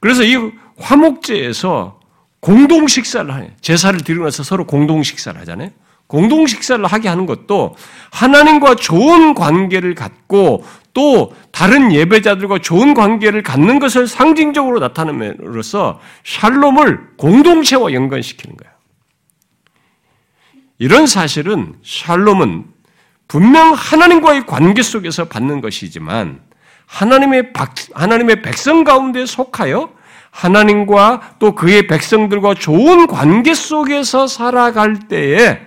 그래서 0.00 0.24
이 0.24 0.34
화목제에서 0.78 2.00
공동 2.40 2.86
식사를 2.86 3.32
하네. 3.32 3.56
제사를 3.60 3.98
드리고 4.00 4.24
나서 4.24 4.42
서로 4.42 4.66
공동 4.66 5.02
식사를 5.02 5.40
하잖아요. 5.40 5.70
공동 6.06 6.46
식사를 6.46 6.84
하게 6.84 7.08
하는 7.08 7.26
것도 7.26 7.74
하나님과 8.12 8.74
좋은 8.76 9.34
관계를 9.34 9.94
갖고 9.94 10.64
또 10.92 11.34
다른 11.50 11.92
예배자들과 11.92 12.58
좋은 12.58 12.94
관계를 12.94 13.42
갖는 13.42 13.78
것을 13.78 14.06
상징적으로 14.06 14.78
나타내므로써 14.78 16.00
샬롬을 16.24 17.16
공동체와 17.16 17.92
연관시키는 17.92 18.56
거예요. 18.56 18.74
이런 20.78 21.06
사실은 21.06 21.74
샬롬은 21.82 22.64
분명 23.26 23.72
하나님과의 23.72 24.46
관계 24.46 24.82
속에서 24.82 25.24
받는 25.24 25.60
것이지만 25.60 26.42
하나님의 26.86 27.52
박, 27.52 27.74
하나님의 27.94 28.42
백성 28.42 28.84
가운데 28.84 29.24
속하여 29.24 29.90
하나님과 30.34 31.36
또 31.38 31.54
그의 31.54 31.86
백성들과 31.86 32.54
좋은 32.54 33.06
관계 33.06 33.54
속에서 33.54 34.26
살아갈 34.26 34.98
때에 35.08 35.60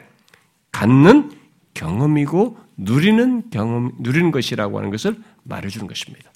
갖는 0.73 1.31
경험이고 1.73 2.57
누리는 2.75 3.43
경험, 3.49 3.93
누리는 3.99 4.29
것이라고 4.31 4.77
하는 4.77 4.91
것을 4.91 5.15
말해주는 5.43 5.87
것입니다. 5.87 6.29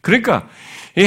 그러니까 0.00 0.46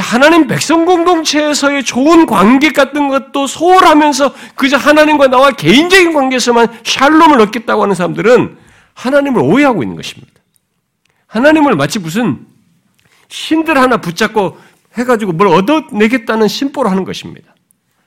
하나님 0.01 0.47
백성 0.47 0.83
공동체에서의 0.85 1.85
좋은 1.85 2.25
관계 2.25 2.71
같은 2.73 3.07
것도 3.07 3.47
소홀하면서 3.47 4.33
그저 4.55 4.75
하나님과 4.75 5.27
나와 5.27 5.51
개인적인 5.51 6.13
관계에서만 6.13 6.79
샬롬을 6.83 7.39
얻겠다고 7.39 7.83
하는 7.83 7.95
사람들은 7.95 8.57
하나님을 8.95 9.41
오해하고 9.41 9.81
있는 9.81 9.95
것입니다. 9.95 10.33
하나님을 11.27 11.75
마치 11.75 11.99
무슨 11.99 12.45
신들 13.29 13.77
하나 13.77 13.97
붙잡고 13.97 14.57
해가지고 14.97 15.33
뭘 15.33 15.47
얻어내겠다는 15.49 16.47
심보로 16.47 16.89
하는 16.89 17.03
것입니다. 17.03 17.55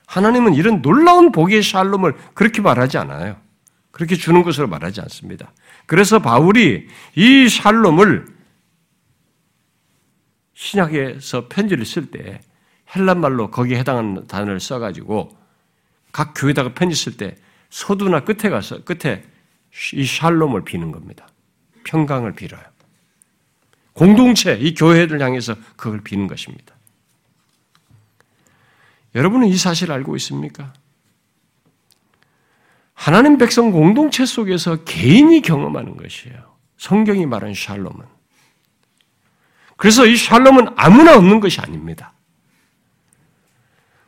하나님은 0.06 0.54
이런 0.54 0.80
놀라운 0.80 1.32
복의 1.32 1.62
샬롬을 1.62 2.14
그렇게 2.34 2.62
말하지 2.62 2.98
않아요. 2.98 3.36
그렇게 3.90 4.16
주는 4.16 4.42
것으로 4.42 4.68
말하지 4.68 5.00
않습니다. 5.02 5.52
그래서 5.86 6.20
바울이 6.20 6.88
이 7.14 7.48
샬롬을 7.48 8.26
신약에서 10.54 11.48
편지를 11.48 11.84
쓸 11.84 12.10
때 12.10 12.40
헬란 12.94 13.20
말로 13.20 13.50
거기에 13.50 13.78
해당하는 13.78 14.26
단어를 14.26 14.60
써가지고 14.60 15.36
각 16.10 16.32
교회다가 16.34 16.74
편지 16.74 16.96
쓸 16.96 17.16
때 17.16 17.36
서두나 17.70 18.24
끝에 18.24 18.50
가서 18.50 18.82
끝에 18.84 19.24
이 19.92 20.04
샬롬을 20.04 20.64
비는 20.64 20.90
겁니다. 20.90 21.28
평강을 21.84 22.32
빌어요. 22.32 22.62
공동체, 23.92 24.54
이 24.54 24.74
교회를 24.74 25.20
향해서 25.20 25.56
그걸 25.76 26.00
비는 26.02 26.28
것입니다. 26.28 26.77
여러분은 29.14 29.48
이 29.48 29.56
사실을 29.56 29.94
알고 29.94 30.16
있습니까? 30.16 30.72
하나님 32.94 33.38
백성 33.38 33.70
공동체 33.70 34.26
속에서 34.26 34.84
개인이 34.84 35.40
경험하는 35.40 35.96
것이에요. 35.96 36.56
성경이 36.76 37.26
말하는 37.26 37.54
샬롬은. 37.54 38.04
그래서 39.76 40.04
이 40.06 40.16
샬롬은 40.16 40.70
아무나 40.76 41.16
얻는 41.16 41.40
것이 41.40 41.60
아닙니다. 41.60 42.12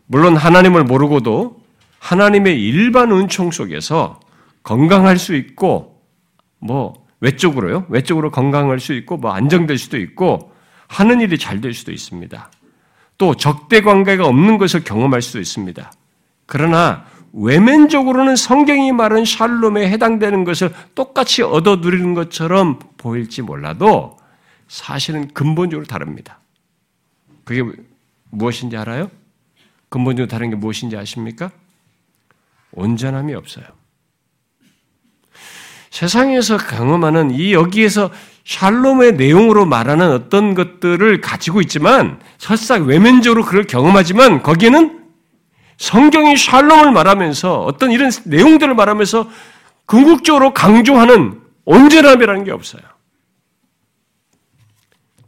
물론 0.06 0.36
하나님을 0.36 0.84
모르고도 0.84 1.62
하나님의 2.00 2.60
일반 2.60 3.12
은총 3.12 3.52
속에서 3.52 4.18
건강할 4.64 5.18
수 5.18 5.36
있고 5.36 6.02
뭐 6.58 7.06
외적으로요. 7.20 7.86
외적으로 7.88 8.30
건강할 8.30 8.80
수 8.80 8.92
있고 8.94 9.16
뭐 9.16 9.32
안정될 9.32 9.78
수도 9.78 9.98
있고 9.98 10.52
하는 10.88 11.20
일이 11.20 11.38
잘 11.38 11.60
될 11.60 11.74
수도 11.74 11.92
있습니다. 11.92 12.50
또 13.20 13.34
적대 13.34 13.82
관계가 13.82 14.24
없는 14.24 14.56
것을 14.56 14.82
경험할 14.82 15.20
수도 15.20 15.40
있습니다. 15.40 15.92
그러나 16.46 17.04
외면적으로는 17.34 18.34
성경이 18.34 18.92
말한 18.92 19.26
샬롬에 19.26 19.90
해당되는 19.90 20.44
것을 20.44 20.72
똑같이 20.94 21.42
얻어 21.42 21.76
누리는 21.76 22.14
것처럼 22.14 22.78
보일지 22.96 23.42
몰라도 23.42 24.16
사실은 24.68 25.28
근본적으로 25.34 25.86
다릅니다. 25.86 26.40
그게 27.44 27.62
무엇인지 28.30 28.78
알아요? 28.78 29.10
근본적으로 29.90 30.26
다른 30.26 30.48
게 30.48 30.56
무엇인지 30.56 30.96
아십니까? 30.96 31.50
온전함이 32.72 33.34
없어요. 33.34 33.66
세상에서 35.90 36.56
경험하는 36.56 37.32
이 37.32 37.52
여기에서 37.52 38.10
샬롬의 38.50 39.12
내용으로 39.12 39.64
말하는 39.64 40.10
어떤 40.10 40.54
것들을 40.54 41.20
가지고 41.20 41.60
있지만 41.60 42.18
설사 42.36 42.74
외면적으로 42.74 43.44
그걸 43.44 43.62
경험하지만 43.62 44.42
거기에는 44.42 45.04
성경이 45.78 46.36
샬롬을 46.36 46.90
말하면서 46.90 47.62
어떤 47.62 47.92
이런 47.92 48.10
내용들을 48.24 48.74
말하면서 48.74 49.30
궁극적으로 49.86 50.52
강조하는 50.52 51.40
온전함이라는 51.64 52.42
게 52.42 52.50
없어요. 52.50 52.82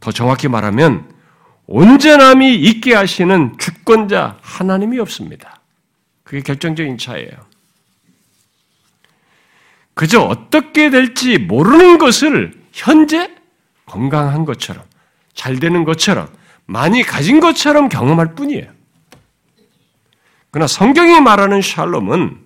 더 0.01 0.11
정확히 0.11 0.49
말하면 0.49 1.09
온전함이 1.67 2.55
있게 2.55 2.93
하시는 2.93 3.57
주권자 3.57 4.37
하나님이 4.41 4.99
없습니다. 4.99 5.61
그게 6.25 6.41
결정적인 6.41 6.97
차이예요. 6.97 7.31
그저 9.93 10.19
어떻게 10.19 10.89
될지 10.89 11.37
모르는 11.37 11.97
것을 11.97 12.62
현재 12.73 13.31
건강한 13.85 14.43
것처럼, 14.43 14.83
잘 15.33 15.59
되는 15.59 15.85
것처럼, 15.85 16.27
많이 16.65 17.03
가진 17.03 17.39
것처럼 17.39 17.87
경험할 17.87 18.35
뿐이에요. 18.35 18.69
그러나 20.51 20.67
성경이 20.67 21.21
말하는 21.21 21.61
샬롬은 21.61 22.37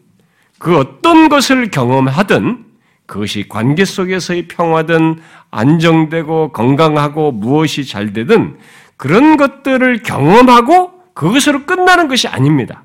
그 0.59 0.77
어떤 0.77 1.29
것을 1.29 1.71
경험하든 1.71 2.65
그것이 3.05 3.47
관계 3.47 3.85
속에서의 3.85 4.47
평화든 4.47 5.21
안정되고 5.49 6.51
건강하고 6.51 7.31
무엇이 7.31 7.85
잘 7.85 8.13
되든 8.13 8.57
그런 8.97 9.37
것들을 9.37 10.03
경험하고 10.03 11.13
그것으로 11.13 11.65
끝나는 11.65 12.07
것이 12.07 12.27
아닙니다. 12.27 12.83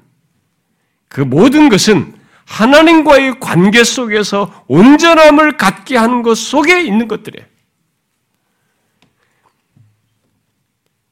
그 1.09 1.21
모든 1.21 1.69
것은 1.69 2.15
하나님과의 2.47 3.41
관계 3.41 3.85
속에서 3.85 4.65
온전함을 4.69 5.57
갖게 5.57 5.97
하는 5.97 6.23
것 6.23 6.37
속에 6.37 6.83
있는 6.83 7.09
것들이에요. 7.09 7.47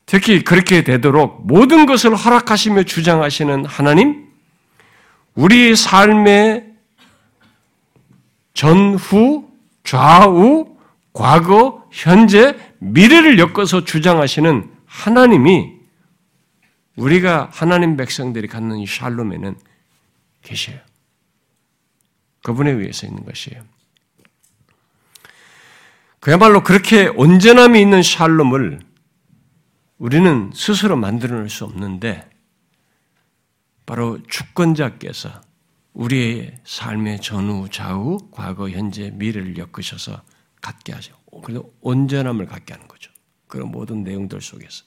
특히 0.07 0.43
그렇게 0.43 0.83
되도록 0.83 1.47
모든 1.47 1.87
것을 1.87 2.17
허락하시며 2.17 2.83
주장하시는 2.83 3.65
하나님, 3.65 4.29
우리 5.35 5.77
삶의 5.77 6.67
전후, 8.55 9.49
좌우, 9.85 10.77
과거, 11.13 11.89
현재, 11.93 12.57
미래를 12.79 13.39
엮어서 13.39 13.85
주장하시는 13.85 14.71
하나님이 14.85 15.75
우리가 16.97 17.49
하나님 17.53 17.97
백성들이 17.97 18.49
갖는 18.49 18.79
이 18.79 18.87
샬롬에는 18.87 19.57
계셔요. 20.43 20.90
그분에 22.43 22.71
의해서 22.71 23.07
있는 23.07 23.25
것이에요. 23.25 23.63
그야말로 26.21 26.63
그렇게 26.63 27.07
온전함이 27.07 27.81
있는 27.81 28.03
샬롬을 28.03 28.81
우리는 29.99 30.51
스스로 30.55 30.97
만들어낼 30.97 31.49
수 31.49 31.65
없는데 31.65 32.29
바로 33.87 34.23
주권자께서 34.29 35.41
우리의 35.93 36.59
삶의 36.65 37.21
전후, 37.21 37.69
좌우, 37.69 38.31
과거, 38.31 38.71
현재, 38.71 39.11
미래를 39.11 39.57
엮으셔서 39.59 40.23
갖게 40.61 40.93
하죠. 40.93 41.15
그래서 41.43 41.65
온전함을 41.81 42.47
갖게 42.47 42.75
하는 42.75 42.87
거죠. 42.87 43.11
그런 43.47 43.71
모든 43.71 44.05
내용들 44.05 44.41
속에서. 44.41 44.85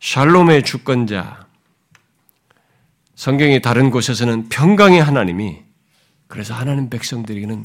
샬롬의 0.00 0.64
주권자, 0.64 1.46
성경의 3.14 3.62
다른 3.62 3.90
곳에서는 3.90 4.48
평강의 4.48 5.02
하나님이 5.02 5.62
그래서 6.26 6.54
하나님 6.54 6.90
백성들에게는 6.90 7.64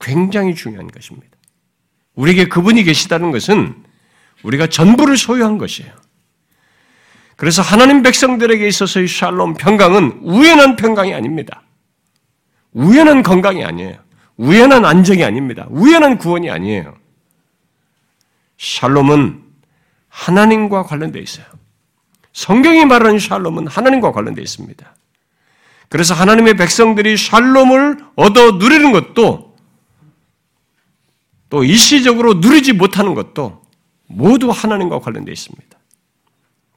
굉장히 0.00 0.54
중요한 0.54 0.88
것입니다. 0.88 1.36
우리에게 2.14 2.48
그분이 2.48 2.82
계시다는 2.84 3.30
것은 3.30 3.84
우리가 4.42 4.66
전부를 4.68 5.16
소유한 5.16 5.58
것이에요. 5.58 5.92
그래서 7.36 7.62
하나님 7.62 8.02
백성들에게 8.02 8.66
있어서의 8.66 9.06
샬롬 9.06 9.54
평강은 9.54 10.20
우연한 10.22 10.74
평강이 10.76 11.14
아닙니다. 11.14 11.62
우연한 12.72 13.22
건강이 13.22 13.64
아니에요. 13.64 13.96
우연한 14.36 14.84
안정이 14.84 15.22
아닙니다. 15.22 15.66
우연한 15.70 16.18
구원이 16.18 16.50
아니에요. 16.50 16.96
샬롬은 18.56 19.44
하나님과 20.08 20.82
관련되어 20.82 21.22
있어요. 21.22 21.46
성경이 22.32 22.84
말하는 22.84 23.18
샬롬은 23.18 23.66
하나님과 23.66 24.12
관련되어 24.12 24.42
있습니다. 24.42 24.94
그래서 25.88 26.14
하나님의 26.14 26.56
백성들이 26.56 27.16
샬롬을 27.16 27.98
얻어 28.16 28.52
누리는 28.52 28.92
것도 28.92 29.56
또 31.50 31.64
일시적으로 31.64 32.34
누리지 32.34 32.74
못하는 32.74 33.14
것도 33.14 33.62
모두 34.06 34.50
하나님과 34.50 35.00
관련되어 35.00 35.32
있습니다. 35.32 35.78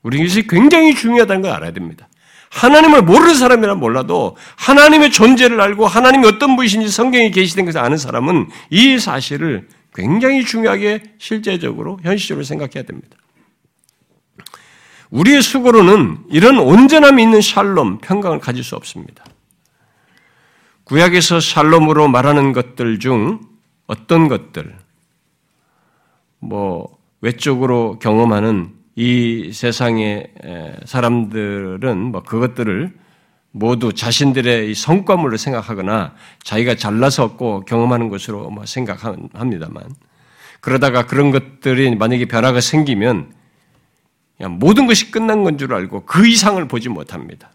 우리는 0.03 0.25
이것이 0.25 0.47
굉장히 0.47 0.95
중요하다는 0.95 1.41
걸 1.41 1.51
알아야 1.51 1.71
됩니다. 1.71 2.07
하나님을 2.49 3.03
모르는 3.03 3.35
사람이란 3.35 3.79
몰라도 3.79 4.35
하나님의 4.57 5.11
존재를 5.11 5.61
알고 5.61 5.87
하나님이 5.87 6.27
어떤 6.27 6.55
분이신지 6.55 6.89
성경에 6.89 7.31
계시된 7.31 7.65
것을 7.65 7.79
아는 7.79 7.97
사람은 7.97 8.49
이 8.69 8.99
사실을 8.99 9.67
굉장히 9.93 10.43
중요하게 10.43 11.03
실제적으로 11.17 11.99
현실적으로 12.03 12.43
생각해야 12.43 12.83
됩니다. 12.83 13.17
우리의 15.11 15.41
수고로는 15.41 16.19
이런 16.29 16.57
온전함이 16.57 17.21
있는 17.21 17.41
샬롬, 17.41 17.99
평강을 17.99 18.39
가질 18.39 18.63
수 18.63 18.75
없습니다. 18.75 19.23
구약에서 20.85 21.39
샬롬으로 21.39 22.07
말하는 22.07 22.53
것들 22.53 22.99
중 22.99 23.39
어떤 23.87 24.27
것들, 24.27 24.75
뭐, 26.39 26.97
외적으로 27.19 27.99
경험하는 27.99 28.71
이 28.95 29.51
세상의 29.53 30.33
사람들은 30.85 31.97
뭐 31.97 32.23
그것들을 32.23 32.93
모두 33.51 33.93
자신들의 33.93 34.73
성과물로 34.73 35.37
생각하거나 35.37 36.15
자기가 36.43 36.75
잘나서 36.75 37.25
얻고 37.25 37.65
경험하는 37.65 38.09
것으로 38.09 38.49
뭐 38.49 38.65
생각합니다만 38.65 39.83
그러다가 40.61 41.05
그런 41.05 41.31
것들이 41.31 41.95
만약에 41.95 42.25
변화가 42.25 42.61
생기면 42.61 43.33
모든 44.49 44.87
것이 44.87 45.11
끝난 45.11 45.43
건 45.43 45.57
줄 45.57 45.73
알고 45.73 46.05
그 46.05 46.27
이상을 46.27 46.65
보지 46.67 46.89
못합니다. 46.89 47.51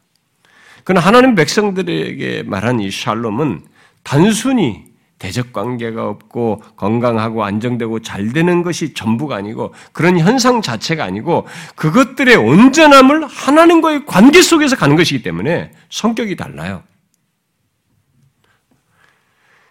그러나 0.84 1.04
하나님 1.04 1.34
백성들에게 1.34 2.44
말한 2.46 2.80
이 2.80 2.90
샬롬은 2.90 3.62
단순히 4.02 4.84
대적 5.18 5.52
관계가 5.52 6.06
없고 6.08 6.62
건강하고 6.76 7.42
안정되고 7.42 8.00
잘 8.00 8.32
되는 8.32 8.62
것이 8.62 8.92
전부가 8.92 9.36
아니고 9.36 9.74
그런 9.92 10.18
현상 10.18 10.60
자체가 10.60 11.02
아니고 11.04 11.46
그것들의 11.74 12.36
온전함을 12.36 13.26
하나님과의 13.26 14.04
관계 14.06 14.42
속에서 14.42 14.76
가는 14.76 14.94
것이기 14.94 15.22
때문에 15.22 15.72
성격이 15.90 16.36
달라요. 16.36 16.82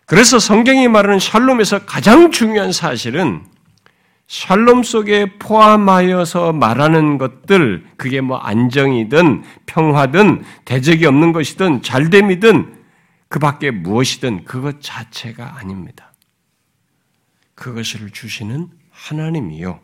그래서 0.06 0.40
성경이 0.40 0.88
말하는 0.88 1.20
샬롬에서 1.20 1.86
가장 1.86 2.32
중요한 2.32 2.72
사실은 2.72 3.44
샬롬 4.28 4.84
속에 4.84 5.38
포함하여서 5.38 6.54
말하는 6.54 7.18
것들, 7.18 7.86
그게 7.96 8.22
뭐 8.22 8.38
안정이든 8.38 9.44
평화든 9.68 10.44
대적이 10.66 11.06
없는 11.06 11.32
것이든 11.32 11.84
잘됨이든 11.84 12.84
그 13.30 13.40
밖에 13.40 13.72
무엇이든 13.72 14.46
그것 14.46 14.82
자체가 14.82 15.58
아닙니다. 15.60 16.14
그것을 17.54 18.10
주시는 18.10 18.70
하나님이요. 18.92 19.80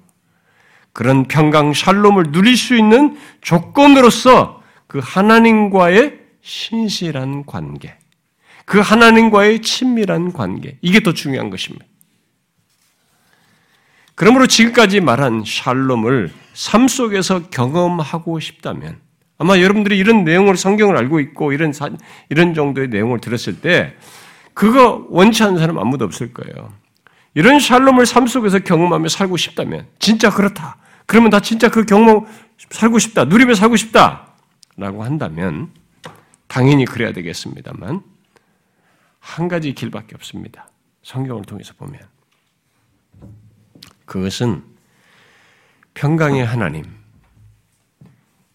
그런 0.93 1.25
평강 1.27 1.73
샬롬을 1.73 2.32
누릴 2.32 2.58
수 2.58 2.75
있는 2.75 3.17
조건으로서 3.41 4.62
그 4.88 4.99
하나님과의 5.01 6.19
신실한 6.41 7.45
관계, 7.45 7.95
그 8.65 8.80
하나님과의 8.80 9.62
친밀한 9.62 10.34
관계, 10.34 10.77
이게 10.82 11.01
더 11.01 11.13
중요한 11.13 11.49
것입니다. 11.49 11.86
그러므로 14.21 14.45
지금까지 14.45 15.01
말한 15.01 15.45
샬롬을 15.47 16.31
삶 16.53 16.88
속에서 16.88 17.49
경험하고 17.49 18.39
싶다면 18.39 18.99
아마 19.39 19.60
여러분들이 19.60 19.97
이런 19.97 20.23
내용을 20.23 20.57
성경을 20.57 20.95
알고 20.95 21.19
있고 21.21 21.53
이런 21.53 21.73
사, 21.73 21.89
이런 22.29 22.53
정도의 22.53 22.89
내용을 22.89 23.19
들었을 23.19 23.62
때 23.62 23.95
그거 24.53 25.07
원치 25.10 25.41
않는 25.41 25.57
사람 25.57 25.79
아무도 25.79 26.05
없을 26.05 26.36
거예요. 26.36 26.71
이런 27.34 27.60
샬롬을 27.60 28.05
삶 28.05 28.27
속에서 28.27 28.60
경험하며 28.60 29.10
살고 29.10 29.38
싶다면 29.38 29.88
진짜 29.97 30.29
그렇다. 30.29 30.77
그러면 31.07 31.31
나 31.31 31.39
진짜 31.39 31.69
그 31.69 31.84
경험 31.88 32.27
살고 32.69 32.99
싶다. 32.99 33.25
누리며 33.25 33.55
살고 33.55 33.75
싶다. 33.75 34.27
라고 34.77 35.03
한다면 35.03 35.71
당연히 36.47 36.86
그래야 36.86 37.12
되겠습니다만 37.12 38.03
한 39.19 39.47
가지 39.47 39.73
길밖에 39.73 40.13
없습니다. 40.13 40.69
성경을 41.01 41.45
통해서 41.45 41.73
보면 41.75 41.99
그것은 44.12 44.62
평강의 45.93 46.45
하나님, 46.45 46.84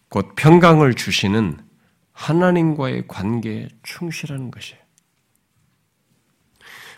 곧 0.07 0.35
평강을 0.35 0.93
주시는 0.93 1.57
하나님과의 2.13 3.07
관계에 3.07 3.67
충실하는 3.81 4.51
것이에요. 4.51 4.79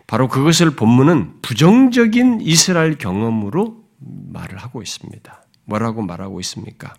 바로 0.08 0.28
그것을 0.28 0.72
본문은 0.72 1.42
부정적인 1.42 2.42
이스라엘 2.42 2.98
경험으로 2.98 3.82
말을 4.00 4.58
하고 4.58 4.82
있습니다. 4.82 5.44
뭐라고 5.64 6.02
말하고 6.02 6.42
있습니까? 6.42 6.94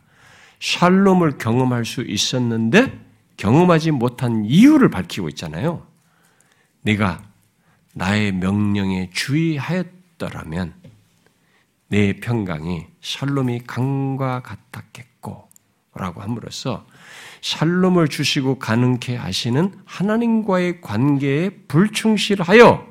샬롬을 0.61 1.37
경험할 1.37 1.85
수 1.85 2.01
있었는데 2.01 2.99
경험하지 3.37 3.91
못한 3.91 4.47
이유를 4.47 4.89
밝히고 4.89 5.29
있잖아요. 5.29 5.87
네가 6.81 7.23
나의 7.93 8.33
명령에 8.33 9.11
주의하였더라면 9.13 10.80
내 11.91 12.13
평강이 12.15 12.87
샬롬이 13.01 13.63
강과 13.67 14.43
같았겠고 14.43 15.49
라고 15.95 16.23
함으로써 16.23 16.87
샬롬을 17.41 18.09
주시고 18.09 18.61
가능케 18.61 19.17
하시는 19.17 19.75
하나님과의 19.85 20.81
관계에 20.81 21.51
불충실하여 21.67 22.87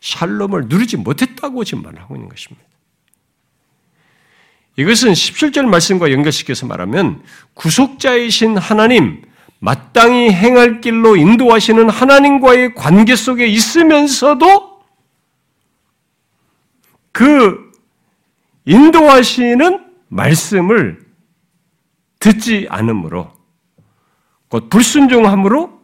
샬롬을 0.00 0.66
누리지 0.66 0.96
못했다고 0.96 1.62
지금 1.64 1.84
말을 1.84 2.00
하고 2.00 2.16
있는 2.16 2.28
것입니다. 2.28 2.66
이것은 4.76 5.12
17절 5.12 5.66
말씀과 5.66 6.10
연결시켜서 6.10 6.66
말하면 6.66 7.22
구속자이신 7.54 8.58
하나님, 8.58 9.22
마땅히 9.60 10.30
행할 10.32 10.80
길로 10.80 11.16
인도하시는 11.16 11.88
하나님과의 11.88 12.74
관계 12.74 13.14
속에 13.14 13.46
있으면서도 13.46 14.80
그 17.12 17.65
인도하시는 18.66 19.84
말씀을 20.08 21.00
듣지 22.18 22.66
않으므로 22.68 23.32
곧 24.48 24.68
불순종함으로 24.68 25.80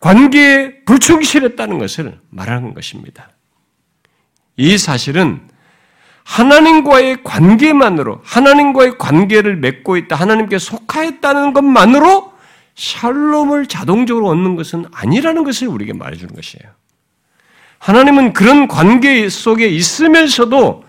관계에 0.00 0.84
불충실했다는 0.84 1.78
것을 1.78 2.18
말하는 2.30 2.74
것입니다. 2.74 3.30
이 4.56 4.76
사실은 4.78 5.40
하나님과의 6.24 7.24
관계만으로 7.24 8.20
하나님과의 8.22 8.98
관계를 8.98 9.56
맺고 9.56 9.96
있다 9.96 10.14
하나님께 10.14 10.58
속하였다는 10.58 11.52
것만으로 11.52 12.32
샬롬을 12.74 13.66
자동적으로 13.66 14.28
얻는 14.28 14.54
것은 14.54 14.84
아니라는 14.92 15.42
것을 15.42 15.68
우리에게 15.68 15.94
말해주는 15.94 16.34
것이에요. 16.34 16.70
하나님은 17.78 18.34
그런 18.34 18.68
관계 18.68 19.28
속에 19.28 19.66
있으면서도 19.66 20.84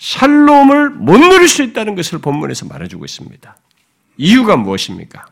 샬롬을 0.00 0.90
못 0.90 1.18
누릴 1.18 1.46
수 1.46 1.62
있다는 1.62 1.94
것을 1.94 2.20
본문에서 2.20 2.64
말해주고 2.66 3.04
있습니다. 3.04 3.56
이유가 4.16 4.56
무엇입니까? 4.56 5.26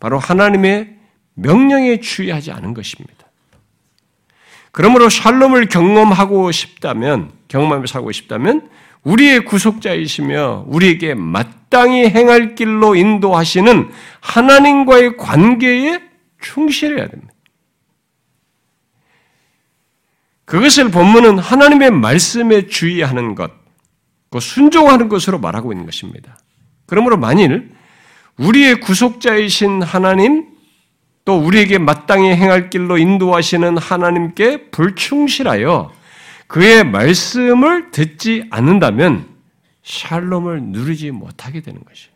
바로 0.00 0.18
하나님의 0.18 0.96
명령에 1.34 2.00
주의하지 2.00 2.52
않은 2.52 2.72
것입니다. 2.72 3.26
그러므로 4.72 5.10
샬롬을 5.10 5.68
경험하고 5.68 6.50
싶다면, 6.52 7.32
경험하며 7.48 7.86
살고 7.86 8.12
싶다면, 8.12 8.70
우리의 9.02 9.44
구속자이시며 9.44 10.64
우리에게 10.66 11.14
마땅히 11.14 12.08
행할 12.08 12.54
길로 12.54 12.94
인도하시는 12.94 13.90
하나님과의 14.20 15.18
관계에 15.18 16.00
충실해야 16.40 17.08
됩니다. 17.08 17.34
그것을 20.50 20.90
본문은 20.90 21.38
하나님의 21.38 21.92
말씀에 21.92 22.66
주의하는 22.66 23.36
것, 23.36 23.52
그 24.30 24.40
순종하는 24.40 25.08
것으로 25.08 25.38
말하고 25.38 25.72
있는 25.72 25.86
것입니다. 25.86 26.40
그러므로 26.86 27.16
만일 27.16 27.70
우리의 28.36 28.80
구속자이신 28.80 29.82
하나님, 29.82 30.48
또 31.24 31.38
우리에게 31.38 31.78
마땅히 31.78 32.30
행할 32.30 32.68
길로 32.68 32.98
인도하시는 32.98 33.78
하나님께 33.78 34.70
불충실하여 34.72 35.92
그의 36.48 36.82
말씀을 36.82 37.92
듣지 37.92 38.48
않는다면 38.50 39.28
샬롬을 39.84 40.62
누리지 40.64 41.12
못하게 41.12 41.60
되는 41.60 41.80
것이에요. 41.84 42.10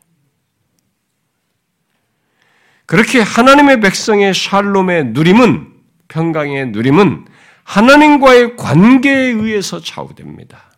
그렇게 2.87 3.21
하나님의 3.21 3.79
백성의 3.79 4.35
샬롬의 4.35 5.05
누림은 5.13 5.73
평강의 6.09 6.71
누림은 6.71 7.34
하나님과의 7.65 8.57
관계에 8.57 9.31
의해서 9.33 9.81
좌우됩니다. 9.81 10.73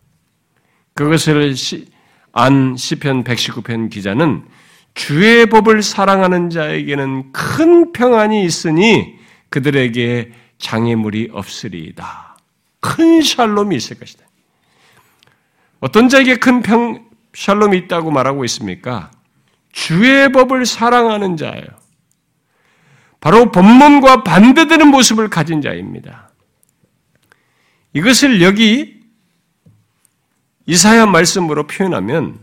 그것을 0.93 1.53
안 2.33 2.75
시편 2.75 3.23
119편 3.23 3.89
기자는 3.89 4.45
주의 4.93 5.45
법을 5.45 5.83
사랑하는 5.83 6.49
자에게는 6.49 7.31
큰 7.31 7.91
평안이 7.91 8.43
있으니 8.43 9.15
그들에게 9.49 10.31
장애물이 10.57 11.29
없으리이다. 11.31 12.37
큰 12.79 13.21
샬롬이 13.21 13.75
있을 13.75 13.99
것이다. 13.99 14.25
어떤 15.79 16.09
자에게 16.09 16.37
큰 16.37 16.63
평, 16.63 17.05
샬롬이 17.33 17.77
있다고 17.77 18.09
말하고 18.09 18.43
있습니까? 18.45 19.11
주의 19.71 20.31
법을 20.31 20.65
사랑하는 20.65 21.37
자예요. 21.37 21.67
바로 23.19 23.51
법문과 23.51 24.23
반대되는 24.23 24.87
모습을 24.87 25.29
가진 25.29 25.61
자입니다. 25.61 26.26
이것을 27.97 28.43
여기 28.43 28.99
이사야 30.67 31.07
말씀으로 31.07 31.65
표현하면 31.65 32.37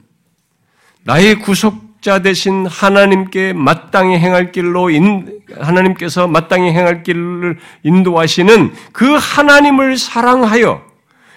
나의 1.04 1.38
구속자 1.38 2.22
대신 2.22 2.66
하나님께 2.66 3.52
마땅히 3.52 4.18
행할 4.18 4.50
길로 4.50 4.90
인, 4.90 5.42
하나님께서 5.56 6.26
마땅히 6.26 6.70
행할 6.70 7.04
길을 7.04 7.60
인도하시는 7.84 8.74
그 8.92 9.14
하나님을 9.14 9.96
사랑하여 9.96 10.84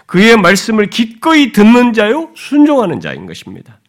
그의 0.08 0.36
말씀을 0.38 0.90
기꺼이 0.90 1.52
듣는 1.52 1.94
자요 1.94 2.32
순종하는 2.36 3.00
자인 3.00 3.28
것입니다. 3.28 3.80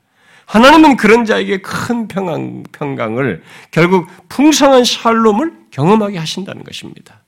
하나님은 0.44 0.98
그런 0.98 1.24
자에게 1.24 1.62
큰 1.62 2.06
평강, 2.06 2.64
평강을 2.72 3.42
결국 3.70 4.08
풍성한 4.28 4.84
샬롬을 4.84 5.52
경험하게 5.70 6.18
하신다는 6.18 6.64
것입니다. 6.64 7.22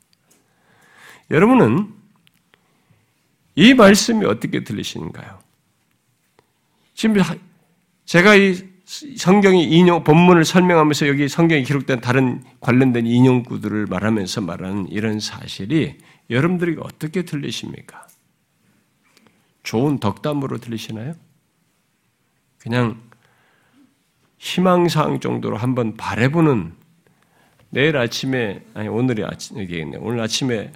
여러분은 1.31 2.00
이 3.61 3.75
말씀이 3.75 4.25
어떻게 4.25 4.65
들리시는가요? 4.65 5.39
지금 6.95 7.23
제가 8.07 8.35
이 8.35 8.57
성경이 9.17 9.65
인용, 9.65 10.03
본문을 10.03 10.47
설명하면서 10.47 11.09
여기 11.09 11.29
성경에 11.29 11.63
기록된 11.63 12.01
다른 12.01 12.43
관련된 12.61 13.07
인용구들을 13.07 13.85
말하면서 13.85 14.41
말하는 14.41 14.89
이런 14.89 15.21
사실이 15.21 15.99
여러분들이 16.31 16.77
어떻게 16.81 17.23
들리십니까? 17.23 18.09
좋은 19.63 19.99
덕담으로 19.99 20.57
들리시나요? 20.57 21.13
그냥 22.57 22.99
희망사항 24.39 25.21
정도로 25.21 25.59
한번 25.59 25.99
바래보는 25.99 26.73
내일 27.69 27.99
아침에, 27.99 28.65
아니, 28.73 28.89
오늘이 28.89 29.23
아침, 29.23 29.61
이겠네. 29.61 29.99
오늘 30.01 30.21
아침에 30.21 30.73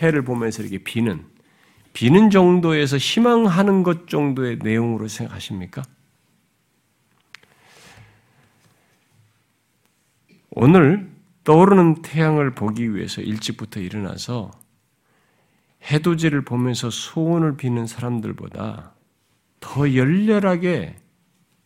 해를 0.00 0.22
보면서 0.22 0.62
이렇게 0.62 0.78
비는 0.78 1.29
비는 2.00 2.30
정도에서 2.30 2.96
희망하는 2.96 3.82
것 3.82 4.08
정도의 4.08 4.56
내용으로 4.62 5.06
생각하십니까? 5.06 5.82
오늘 10.48 11.10
떠오르는 11.44 12.00
태양을 12.00 12.54
보기 12.54 12.94
위해서 12.94 13.20
일찍부터 13.20 13.80
일어나서 13.80 14.50
해돋이를 15.90 16.42
보면서 16.46 16.88
소원을 16.88 17.58
비는 17.58 17.86
사람들보다 17.86 18.94
더 19.60 19.94
열렬하게 19.94 20.96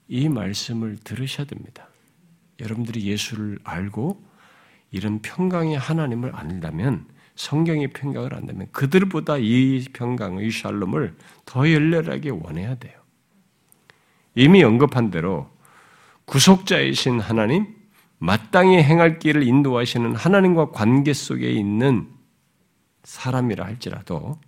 이 0.09 0.29
말씀을 0.29 0.97
들으셔야 0.97 1.47
됩니다. 1.47 1.87
여러분들이 2.59 3.05
예수를 3.05 3.61
알고 3.63 4.21
이런 4.91 5.23
평강의 5.23 5.79
하나님을 5.79 6.35
안다면 6.35 7.14
성경이 7.37 7.89
평강을 7.89 8.35
한다면 8.35 8.69
그들보다 8.73 9.39
이 9.39 9.85
평강, 9.93 10.39
이 10.39 10.51
샬롬을 10.51 11.17
더 11.45 11.71
열렬하게 11.71 12.31
원해야 12.31 12.77
돼요. 12.77 12.95
이미 14.35 14.63
언급한 14.63 15.11
대로 15.11 15.51
구속자이신 16.27 17.21
하나님, 17.21 17.67
마땅히 18.19 18.79
행할 18.83 19.19
길을 19.19 19.43
인도하시는 19.43 20.15
하나님과 20.15 20.71
관계 20.71 21.13
속에 21.13 21.51
있는 21.51 22.09
사람이라 23.03 23.65
할지라도 23.65 24.41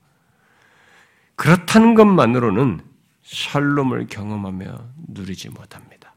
그렇다는 1.34 1.94
것만으로는 1.94 2.80
샬롬을 3.22 4.06
경험하며 4.06 4.78
누리지 5.08 5.50
못합니다. 5.50 6.14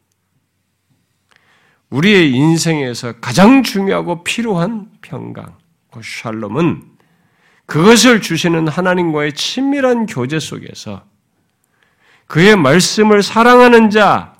우리의 1.90 2.32
인생에서 2.32 3.20
가장 3.20 3.64
중요하고 3.64 4.24
필요한 4.24 4.92
평강, 5.02 5.46
그 5.48 5.59
샬롬은 6.04 6.84
그것을 7.66 8.22
주시는 8.22 8.68
하나님과의 8.68 9.34
친밀한 9.34 10.06
교제 10.06 10.40
속에서 10.40 11.06
그의 12.26 12.56
말씀을 12.56 13.24
사랑하는 13.24 13.90
자, 13.90 14.36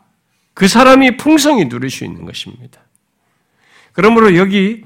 그 0.54 0.68
사람이 0.68 1.18
풍성히 1.18 1.70
누릴 1.70 1.90
수 1.90 2.06
있는 2.06 2.26
것입니다. 2.26 2.82
그러므로 3.94 4.36
여기 4.36 4.84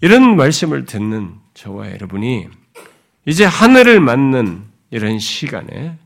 이런 0.00 0.36
말씀을 0.36 0.84
듣는 0.84 1.34
저와 1.54 1.90
여러분이 1.90 2.48
이제 3.26 3.44
하늘을 3.44 4.00
맞는 4.00 4.64
이런 4.90 5.18
시간에 5.18 5.98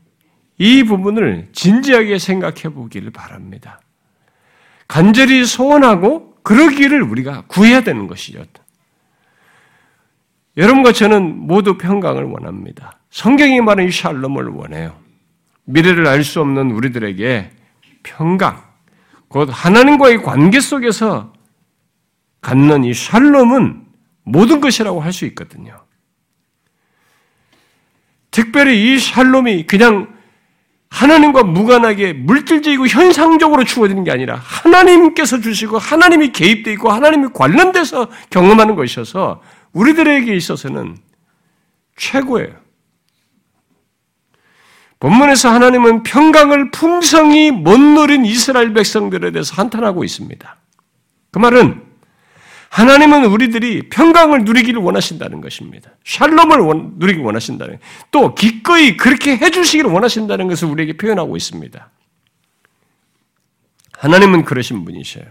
이 0.57 0.83
부분을 0.83 1.49
진지하게 1.53 2.19
생각해 2.19 2.73
보기를 2.73 3.11
바랍니다. 3.11 3.79
간절히 4.87 5.45
소원하고 5.45 6.32
그러기를 6.43 7.01
우리가 7.01 7.43
구해야 7.47 7.81
되는 7.81 8.07
것이죠. 8.07 8.45
여러분과 10.57 10.91
저는 10.91 11.35
모두 11.37 11.77
평강을 11.77 12.23
원합니다. 12.25 12.99
성경이 13.09 13.61
말하는 13.61 13.89
이 13.89 13.91
샬롬을 13.91 14.49
원해요. 14.49 14.99
미래를 15.65 16.07
알 16.07 16.23
수 16.23 16.41
없는 16.41 16.71
우리들에게 16.71 17.49
평강, 18.03 18.61
곧 19.29 19.49
하나님과의 19.51 20.21
관계 20.21 20.59
속에서 20.59 21.33
갖는 22.41 22.83
이 22.83 22.93
샬롬은 22.93 23.85
모든 24.23 24.61
것이라고 24.61 25.01
할 25.01 25.13
수 25.13 25.25
있거든요. 25.27 25.83
특별히 28.31 28.93
이 28.95 28.99
샬롬이 28.99 29.65
그냥 29.67 30.12
하나님과 30.93 31.41
무관하게 31.41 32.13
물질적이고 32.13 32.85
현상적으로 32.85 33.63
주어지는 33.63 34.03
게 34.03 34.11
아니라 34.11 34.35
하나님께서 34.35 35.41
주시고 35.41 35.79
하나님이 35.79 36.31
개입되어 36.31 36.71
있고 36.73 36.91
하나님이 36.91 37.29
관련돼서 37.33 38.09
경험하는 38.29 38.75
것이어서 38.75 39.41
우리들에게 39.71 40.35
있어서는 40.35 40.97
최고예요. 41.97 42.53
본문에서 44.99 45.49
하나님은 45.49 46.03
평강을 46.03 46.69
풍성히 46.69 47.49
못 47.49 47.79
누린 47.79 48.23
이스라엘 48.23 48.73
백성들에 48.73 49.31
대해서 49.31 49.55
한탄하고 49.55 50.03
있습니다. 50.03 50.57
그 51.31 51.39
말은 51.39 51.82
하나님은 52.73 53.25
우리들이 53.25 53.87
평강을 53.89 54.45
누리기를 54.45 54.81
원하신다는 54.81 55.41
것입니다. 55.41 55.91
샬롬을 56.05 56.57
원, 56.57 56.93
누리기 56.97 57.19
원하신다는 57.21 57.77
또 58.09 58.33
기꺼이 58.33 58.97
그렇게 58.97 59.37
해주시기를 59.37 59.91
원하신다는 59.91 60.47
것을 60.47 60.69
우리에게 60.69 60.97
표현하고 60.97 61.37
있습니다. 61.37 61.91
하나님은 63.95 64.43
그러신 64.43 64.85
분이셔요. 64.85 65.23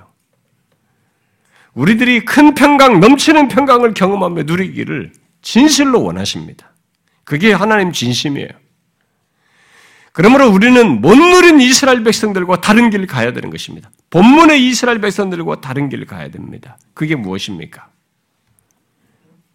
우리들이 1.75 2.25
큰 2.25 2.55
평강, 2.55 3.01
넘치는 3.01 3.49
평강을 3.49 3.95
경험하며 3.95 4.45
누리기를 4.45 5.13
진실로 5.41 6.05
원하십니다. 6.05 6.71
그게 7.25 7.53
하나님 7.53 7.91
진심이에요. 7.91 8.51
그러므로 10.13 10.51
우리는 10.51 11.01
못 11.01 11.15
누린 11.15 11.61
이스라엘 11.61 12.05
백성들과 12.05 12.61
다른 12.61 12.91
길을 12.91 13.07
가야 13.07 13.33
되는 13.33 13.49
것입니다. 13.49 13.91
본문의 14.11 14.69
이스라엘 14.69 15.01
백성들과 15.01 15.63
다른 15.63 15.89
길을 15.89 16.07
가야 16.07 16.31
됩니다. 16.31 16.79
그게 16.93 17.17
무엇입니까? 17.17 17.89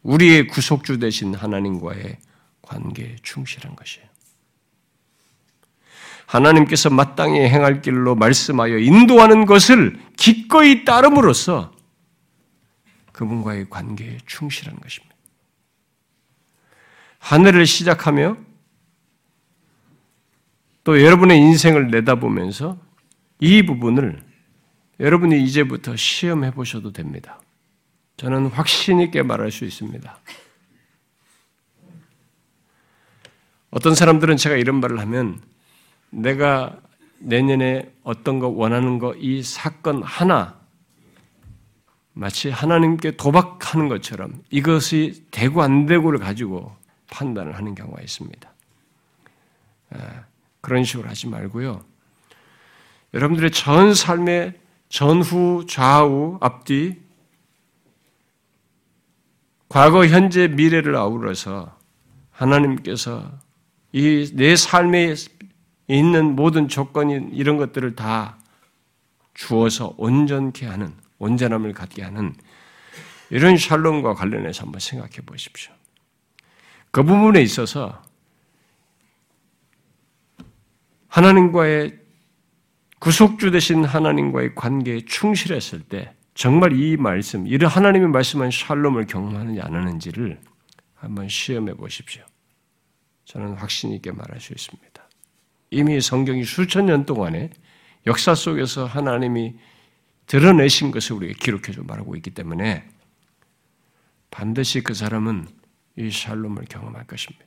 우리의 0.01 0.47
구속주 0.47 0.99
되신 0.99 1.35
하나님과의 1.35 2.17
관계에 2.63 3.17
충실한 3.21 3.75
것이에요. 3.75 4.07
하나님께서 6.25 6.89
마땅히 6.89 7.39
행할 7.41 7.81
길로 7.81 8.15
말씀하여 8.15 8.79
인도하는 8.79 9.45
것을 9.45 9.99
기꺼이 10.17 10.83
따름으로써 10.83 11.71
그분과의 13.13 13.69
관계에 13.69 14.17
충실한 14.25 14.79
것입니다. 14.79 15.15
하늘을 17.19 17.65
시작하며 17.65 18.37
또 20.87 21.03
여러분의 21.03 21.37
인생을 21.37 21.91
내다보면서 21.91 22.77
이 23.41 23.65
부분을 23.65 24.23
여러분이 25.01 25.43
이제부터 25.43 25.97
시험해 25.97 26.51
보셔도 26.51 26.93
됩니다. 26.93 27.41
저는 28.15 28.45
확신 28.45 29.01
있게 29.01 29.21
말할 29.21 29.51
수 29.51 29.65
있습니다. 29.65 30.17
어떤 33.69 33.95
사람들은 33.95 34.37
제가 34.37 34.55
이런 34.55 34.79
말을 34.79 34.99
하면 34.99 35.41
내가 36.09 36.79
내년에 37.19 37.91
어떤 38.03 38.39
거 38.39 38.47
원하는 38.47 38.97
거 38.97 39.13
이 39.17 39.43
사건 39.43 40.01
하나 40.03 40.57
마치 42.13 42.49
하나님께 42.49 43.17
도박하는 43.17 43.89
것처럼 43.89 44.41
이것이 44.51 45.25
되고 45.31 45.61
안 45.61 45.85
되고를 45.85 46.19
가지고 46.19 46.73
판단을 47.11 47.57
하는 47.57 47.75
경우가 47.75 48.01
있습니다. 48.01 48.53
아, 50.67 50.69
그런 50.69 50.83
식으로 50.83 51.07
하지 51.07 51.27
말고요. 51.27 51.81
여러분들의 53.13 53.51
전 53.51 53.93
삶의 53.93 54.59
전후, 54.89 55.65
좌우, 55.67 56.37
앞뒤, 56.41 56.97
과거, 59.69 60.05
현재, 60.05 60.47
미래를 60.49 60.95
아우러서 60.97 61.77
하나님께서 62.31 63.31
이 63.93 64.29
내 64.35 64.55
삶에 64.57 65.15
있는 65.87 66.35
모든 66.35 66.67
조건이 66.67 67.29
이런 67.31 67.55
것들을 67.57 67.95
다 67.95 68.37
주어서 69.33 69.93
온전케 69.97 70.65
하는, 70.65 70.93
온전함을 71.19 71.73
갖게 71.73 72.03
하는 72.03 72.35
이런 73.29 73.57
샬롬과 73.57 74.15
관련해서 74.15 74.63
한번 74.63 74.79
생각해 74.79 75.21
보십시오. 75.25 75.71
그 76.91 77.03
부분에 77.03 77.41
있어서 77.41 78.01
하나님과의 81.17 81.97
구속주 82.99 83.49
되신 83.49 83.83
하나님과의 83.83 84.53
관계에 84.53 85.01
충실했을 85.01 85.81
때 85.81 86.13
정말 86.35 86.73
이 86.73 86.95
말씀, 86.95 87.47
이런 87.47 87.71
하나님의 87.71 88.09
말씀한 88.09 88.51
샬롬을 88.51 89.07
경험하느냐 89.07 89.63
안 89.63 89.73
하는지를 89.73 90.39
한번 90.93 91.27
시험해 91.27 91.73
보십시오. 91.73 92.23
저는 93.25 93.55
확신 93.55 93.93
있게 93.93 94.11
말할 94.11 94.39
수 94.39 94.53
있습니다. 94.53 95.09
이미 95.71 95.99
성경이 96.01 96.43
수천 96.43 96.85
년 96.85 97.07
동안에 97.07 97.49
역사 98.05 98.35
속에서 98.35 98.85
하나님이 98.85 99.55
드러내신 100.27 100.91
것을 100.91 101.15
우리가 101.15 101.33
기록해줘 101.39 101.81
말하고 101.81 102.15
있기 102.17 102.29
때문에 102.29 102.87
반드시 104.29 104.83
그 104.83 104.93
사람은 104.93 105.47
이 105.95 106.11
샬롬을 106.11 106.65
경험할 106.65 107.07
것입니다. 107.07 107.46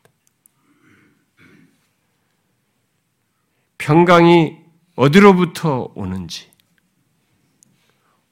평강이 3.81 4.59
어디로부터 4.95 5.91
오는지, 5.95 6.51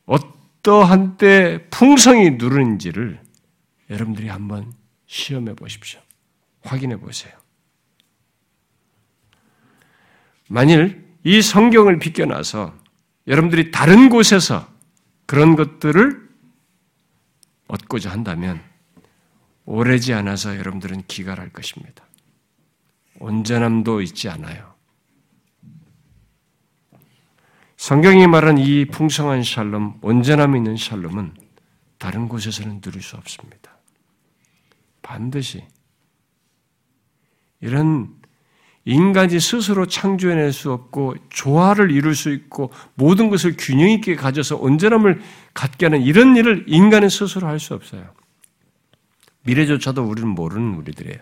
어떠한 0.04 1.16
때 1.16 1.66
풍성이 1.70 2.32
누르는지를 2.32 3.20
여러분들이 3.88 4.28
한번 4.28 4.74
시험해 5.06 5.54
보십시오. 5.54 6.00
확인해 6.62 6.98
보세요. 6.98 7.32
만일 10.49 11.09
이 11.24 11.40
성경을 11.40 11.99
비껴나서 11.99 12.74
여러분들이 13.26 13.70
다른 13.70 14.11
곳에서 14.11 14.68
그런 15.24 15.57
것들을 15.57 16.28
얻고자 17.68 18.11
한다면 18.11 18.62
오래지 19.64 20.12
않아서 20.12 20.57
여러분들은 20.59 21.07
기갈할 21.07 21.51
것입니다. 21.51 22.05
온전함도 23.20 24.03
있지 24.03 24.28
않아요. 24.28 24.68
성경이 27.79 28.26
말한 28.26 28.59
이 28.59 28.85
풍성한 28.87 29.45
샬롬, 29.45 30.01
온전함 30.03 30.57
있는 30.57 30.76
샬롬은 30.76 31.33
다른 31.97 32.29
곳에서는 32.29 32.81
누릴 32.81 33.01
수 33.01 33.16
없습니다. 33.16 33.79
반드시 35.01 35.64
이런 37.61 38.09
인간이 38.85 39.39
스스로 39.39 39.87
창조해낼 39.87 40.53
수 40.53 40.72
없고 40.72 41.14
조화를 41.31 41.93
이룰 41.93 42.16
수 42.16 42.33
있고 42.33 42.72
모든 42.95 43.31
것을 43.31 43.55
균형 43.57 43.89
있게 43.91 44.16
가져서 44.16 44.57
온전함을 44.57 45.20
갖게 45.55 45.87
하는 45.87 46.03
이런 46.03 46.37
일을 46.37 46.64
인간은 46.66 47.09
스스로 47.09 47.47
할 47.47 47.61
수 47.61 47.74
없어요. 47.74 48.12
미래조차도 49.45 50.03
우리는 50.03 50.29
모르는 50.29 50.74
우리들이에요. 50.74 51.20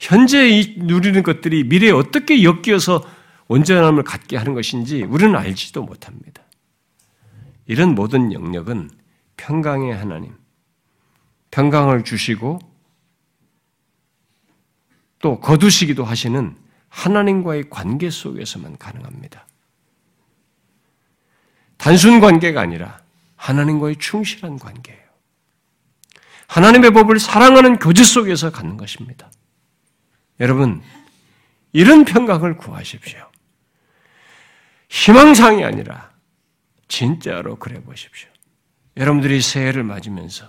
현재 0.00 0.74
누리는 0.76 1.22
것들이 1.22 1.64
미래에 1.64 1.92
어떻게 1.92 2.44
엮여서 2.44 3.15
온전함을 3.48 4.02
갖게 4.02 4.36
하는 4.36 4.54
것인지 4.54 5.02
우리는 5.02 5.34
알지도 5.36 5.82
못합니다. 5.82 6.42
이런 7.66 7.94
모든 7.94 8.32
영역은 8.32 8.90
평강의 9.36 9.94
하나님, 9.94 10.34
평강을 11.50 12.04
주시고 12.04 12.58
또 15.20 15.40
거두시기도 15.40 16.04
하시는 16.04 16.56
하나님과의 16.88 17.68
관계 17.70 18.10
속에서만 18.10 18.78
가능합니다. 18.78 19.46
단순 21.76 22.20
관계가 22.20 22.60
아니라 22.60 23.00
하나님과의 23.36 23.96
충실한 23.96 24.58
관계예요. 24.58 25.06
하나님의 26.48 26.92
법을 26.92 27.18
사랑하는 27.18 27.78
교제 27.78 28.02
속에서 28.02 28.50
갖는 28.50 28.76
것입니다. 28.76 29.30
여러분, 30.40 30.82
이런 31.72 32.04
평강을 32.04 32.56
구하십시오. 32.56 33.28
희망상이 34.88 35.64
아니라 35.64 36.10
진짜로 36.88 37.56
그래 37.56 37.82
보십시오. 37.82 38.28
여러분들이 38.96 39.40
새해를 39.40 39.82
맞으면서 39.82 40.46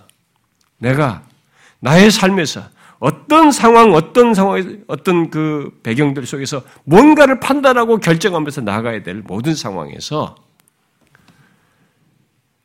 내가 0.78 1.22
나의 1.80 2.10
삶에서 2.10 2.62
어떤 2.98 3.52
상황, 3.52 3.92
어떤 3.92 4.34
상황, 4.34 4.84
어떤 4.88 5.30
그 5.30 5.78
배경들 5.82 6.26
속에서 6.26 6.62
뭔가를 6.84 7.38
판단하고 7.40 7.98
결정하면서 7.98 8.62
나가야 8.62 9.02
될 9.02 9.22
모든 9.22 9.54
상황에서 9.54 10.34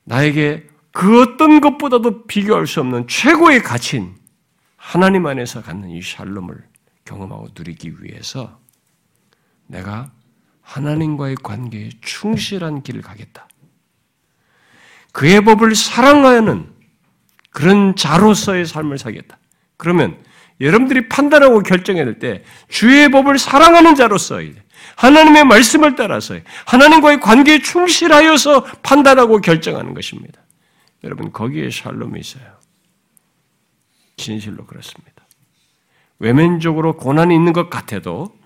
나에게 0.06 0.68
그 0.92 1.22
어떤 1.22 1.62
것보다도 1.62 2.26
비교할 2.26 2.68
수 2.68 2.80
없는 2.80 3.08
최고의 3.08 3.62
가치인 3.64 4.16
하나님 4.76 5.26
안에서 5.26 5.62
갖는 5.62 5.90
이 5.90 6.02
샬롬을 6.02 6.68
경험하고 7.06 7.50
누리기 7.56 8.02
위해서 8.02 8.60
내가 9.68 10.12
하나님과의 10.64 11.36
관계에 11.44 11.90
충실한 12.02 12.82
길을 12.82 13.02
가겠다. 13.02 13.48
그의 15.12 15.42
법을 15.42 15.76
사랑하는 15.76 16.74
그런 17.52 17.96
자로서의 17.96 18.66
삶을 18.66 18.98
살겠다. 18.98 19.38
그러면 19.78 20.18
여러분들이 20.60 21.08
판단하고 21.10 21.62
결정해야 21.62 22.06
될 22.06 22.20
때 22.20 22.44
주의 22.70 23.10
법을 23.10 23.38
사랑하는 23.38 23.96
자로서 23.96 24.40
하나님의 24.96 25.46
말씀을 25.46 25.96
따라서 25.96 26.36
하나님과의 26.66 27.20
관계에 27.20 27.60
충실하여서 27.60 28.64
판단하고 28.82 29.42
결정하는 29.42 29.94
것입니다. 29.94 30.42
여러분 31.04 31.32
거기에 31.32 31.70
샬롬이 31.70 32.20
있어요. 32.20 32.46
진실로 34.18 34.66
그렇습니다. 34.66 35.12
외면적으로 36.20 36.96
고난이 36.96 37.36
있는 37.36 37.54
것 37.54 37.70
같아도 37.70 38.38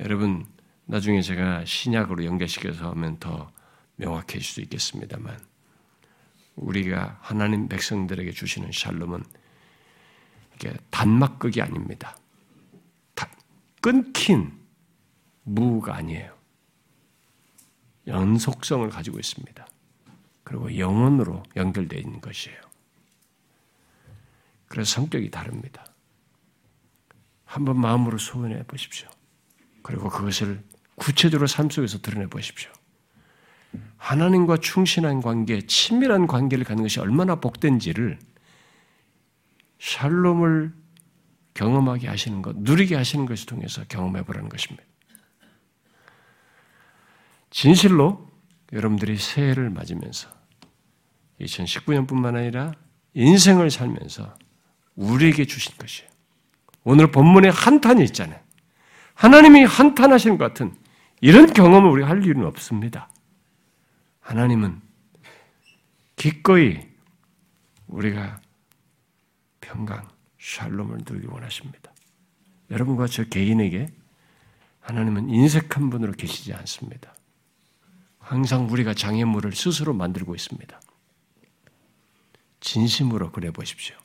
여러분 0.00 0.46
나중에 0.86 1.22
제가 1.22 1.64
신약으로 1.64 2.24
연결시켜서 2.24 2.90
하면 2.90 3.18
더 3.18 3.50
명확해질 3.96 4.42
수 4.42 4.60
있겠습니다만 4.62 5.38
우리가 6.56 7.18
하나님 7.20 7.68
백성들에게 7.68 8.30
주시는 8.32 8.70
샬롬은 8.72 9.22
이게 10.54 10.74
단막극이 10.90 11.60
아닙니다. 11.62 12.16
끊긴 13.84 14.50
무가 15.42 15.96
아니에요. 15.96 16.34
연속성을 18.06 18.88
가지고 18.88 19.18
있습니다. 19.18 19.66
그리고 20.42 20.78
영원으로 20.78 21.42
연결되어 21.54 21.98
있는 21.98 22.18
것이에요. 22.22 22.58
그래서 24.68 24.94
성격이 24.94 25.30
다릅니다. 25.30 25.84
한번 27.44 27.78
마음으로 27.78 28.16
소원해 28.16 28.62
보십시오. 28.62 29.06
그리고 29.82 30.08
그것을 30.08 30.64
구체적으로 30.96 31.46
삶 31.46 31.70
속에서 31.70 31.98
드러내 31.98 32.26
보십시오. 32.26 32.70
하나님과 33.96 34.58
충실한 34.58 35.20
관계, 35.20 35.60
친밀한 35.62 36.26
관계를 36.26 36.64
갖는 36.64 36.82
것이 36.82 37.00
얼마나 37.00 37.36
복된지를 37.36 38.18
샬롬을 39.78 40.72
경험하게 41.54 42.08
하시는 42.08 42.42
것, 42.42 42.56
누리게 42.56 42.96
하시는 42.96 43.26
것을 43.26 43.46
통해서 43.46 43.82
경험해 43.88 44.24
보라는 44.24 44.48
것입니다. 44.48 44.82
진실로 47.50 48.28
여러분들이 48.72 49.16
새해를 49.16 49.70
맞으면서 49.70 50.28
2019년뿐만 51.40 52.36
아니라 52.36 52.72
인생을 53.14 53.70
살면서 53.70 54.34
우리에게 54.96 55.44
주신 55.44 55.74
것이에요. 55.78 56.10
오늘 56.82 57.10
본문에 57.10 57.48
한탄이 57.48 58.02
있잖아요. 58.04 58.40
하나님이 59.14 59.64
한탄하시는 59.64 60.36
것 60.38 60.44
같은 60.44 60.74
이런 61.20 61.52
경험을 61.52 61.90
우리가 61.90 62.08
할 62.08 62.24
일은 62.24 62.44
없습니다. 62.44 63.08
하나님은 64.20 64.80
기꺼이 66.16 66.80
우리가 67.86 68.40
평강, 69.60 70.08
샬롬을 70.38 70.98
누리기 71.06 71.26
원하십니다. 71.26 71.92
여러분과 72.70 73.06
저 73.06 73.24
개인에게 73.24 73.92
하나님은 74.80 75.30
인색한 75.30 75.90
분으로 75.90 76.12
계시지 76.12 76.52
않습니다. 76.52 77.14
항상 78.18 78.68
우리가 78.70 78.94
장애물을 78.94 79.52
스스로 79.52 79.92
만들고 79.92 80.34
있습니다. 80.34 80.80
진심으로 82.60 83.32
그래 83.32 83.50
보십시오. 83.50 83.96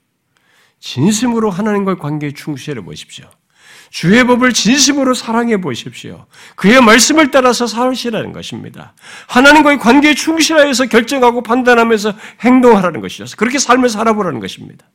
진심으로 0.79 1.49
하나님과의 1.49 1.97
관계에 1.97 2.31
충실해 2.31 2.81
보십시오. 2.81 3.29
주의 3.89 4.23
법을 4.25 4.53
진심으로 4.53 5.13
사랑해 5.13 5.59
보십시오. 5.59 6.27
그의 6.55 6.81
말씀을 6.81 7.31
따라서 7.31 7.65
살시라는 7.67 8.33
것입니다. 8.33 8.93
하나님과의 9.27 9.79
관계에 9.79 10.13
충실하여서 10.13 10.85
결정하고 10.87 11.41
판단하면서 11.41 12.13
행동하라는 12.41 13.01
것이죠. 13.01 13.25
그렇게 13.37 13.57
삶을 13.57 13.89
살아보라는 13.89 14.39
것입니다. 14.39 14.85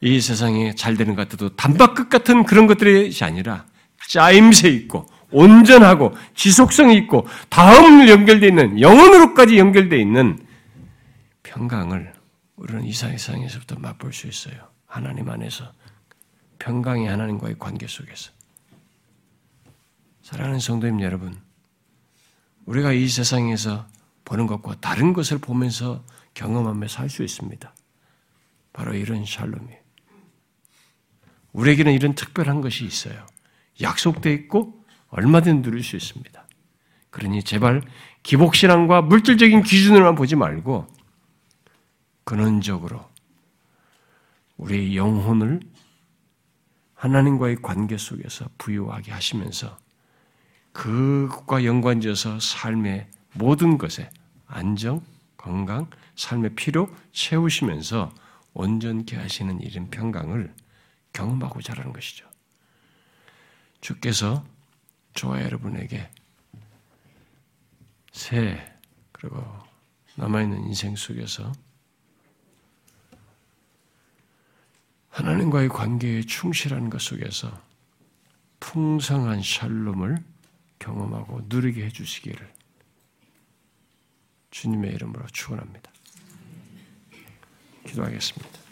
이 0.00 0.20
세상에 0.20 0.74
잘 0.74 0.96
되는 0.96 1.14
것 1.14 1.22
같아도 1.22 1.54
단박끝 1.56 2.08
같은 2.08 2.44
그런 2.44 2.66
것들이 2.66 3.12
아니라 3.22 3.64
짜임새 4.08 4.68
있고 4.70 5.06
온전하고 5.30 6.14
지속성이 6.34 6.96
있고 6.98 7.26
다음 7.48 8.06
연결되어 8.08 8.48
있는 8.48 8.80
영혼으로까지 8.80 9.58
연결되어 9.58 9.98
있는 9.98 10.38
평강을 11.42 12.12
우리는 12.56 12.84
이 12.84 12.92
세상에서부터 12.92 13.76
맛볼 13.78 14.12
수 14.12 14.26
있어요. 14.26 14.56
하나님 14.86 15.28
안에서 15.30 15.72
평강의 16.64 17.06
하나님과의 17.08 17.56
관계 17.58 17.86
속에서. 17.86 18.32
사랑하는 20.22 20.60
성도님 20.60 21.02
여러분, 21.02 21.38
우리가 22.64 22.92
이 22.92 23.06
세상에서 23.06 23.86
보는 24.24 24.46
것과 24.46 24.80
다른 24.80 25.12
것을 25.12 25.36
보면서 25.36 26.02
경험하며 26.32 26.88
살 26.88 27.10
수 27.10 27.22
있습니다. 27.22 27.74
바로 28.72 28.94
이런 28.94 29.26
샬롬이에요. 29.26 29.78
우리에게는 31.52 31.92
이런 31.92 32.14
특별한 32.14 32.62
것이 32.62 32.86
있어요. 32.86 33.26
약속되어 33.82 34.32
있고 34.32 34.82
얼마든 35.08 35.60
누릴 35.60 35.84
수 35.84 35.96
있습니다. 35.96 36.48
그러니 37.10 37.44
제발 37.44 37.82
기복신앙과 38.22 39.02
물질적인 39.02 39.62
기준으로만 39.62 40.14
보지 40.14 40.34
말고 40.34 40.86
근원적으로 42.24 43.06
우리의 44.56 44.96
영혼을 44.96 45.60
하나님과의 47.04 47.56
관계 47.60 47.98
속에서 47.98 48.48
부유하게 48.56 49.12
하시면서 49.12 49.78
그것과 50.72 51.64
연관지어서 51.64 52.40
삶의 52.40 53.06
모든 53.34 53.76
것에 53.76 54.08
안정, 54.46 55.02
건강, 55.36 55.90
삶의 56.16 56.54
필요 56.54 56.88
채우시면서 57.12 58.10
온전케 58.54 59.16
하시는 59.16 59.60
이런 59.60 59.90
평강을 59.90 60.54
경험하고자 61.12 61.74
하는 61.74 61.92
것이죠. 61.92 62.26
주께서 63.82 64.42
저와 65.12 65.42
여러분에게 65.42 66.08
새 68.12 68.78
그리고 69.12 69.44
남아있는 70.16 70.64
인생 70.68 70.96
속에서 70.96 71.52
하나님과의 75.14 75.68
관계에 75.68 76.22
충실한 76.22 76.90
것 76.90 77.00
속에서 77.00 77.62
풍성한 78.58 79.42
샬롬을 79.42 80.18
경험하고 80.80 81.42
누리게 81.46 81.84
해주시기를 81.84 82.52
주님의 84.50 84.92
이름으로 84.94 85.24
축원합니다. 85.28 85.92
기도하겠습니다. 87.86 88.63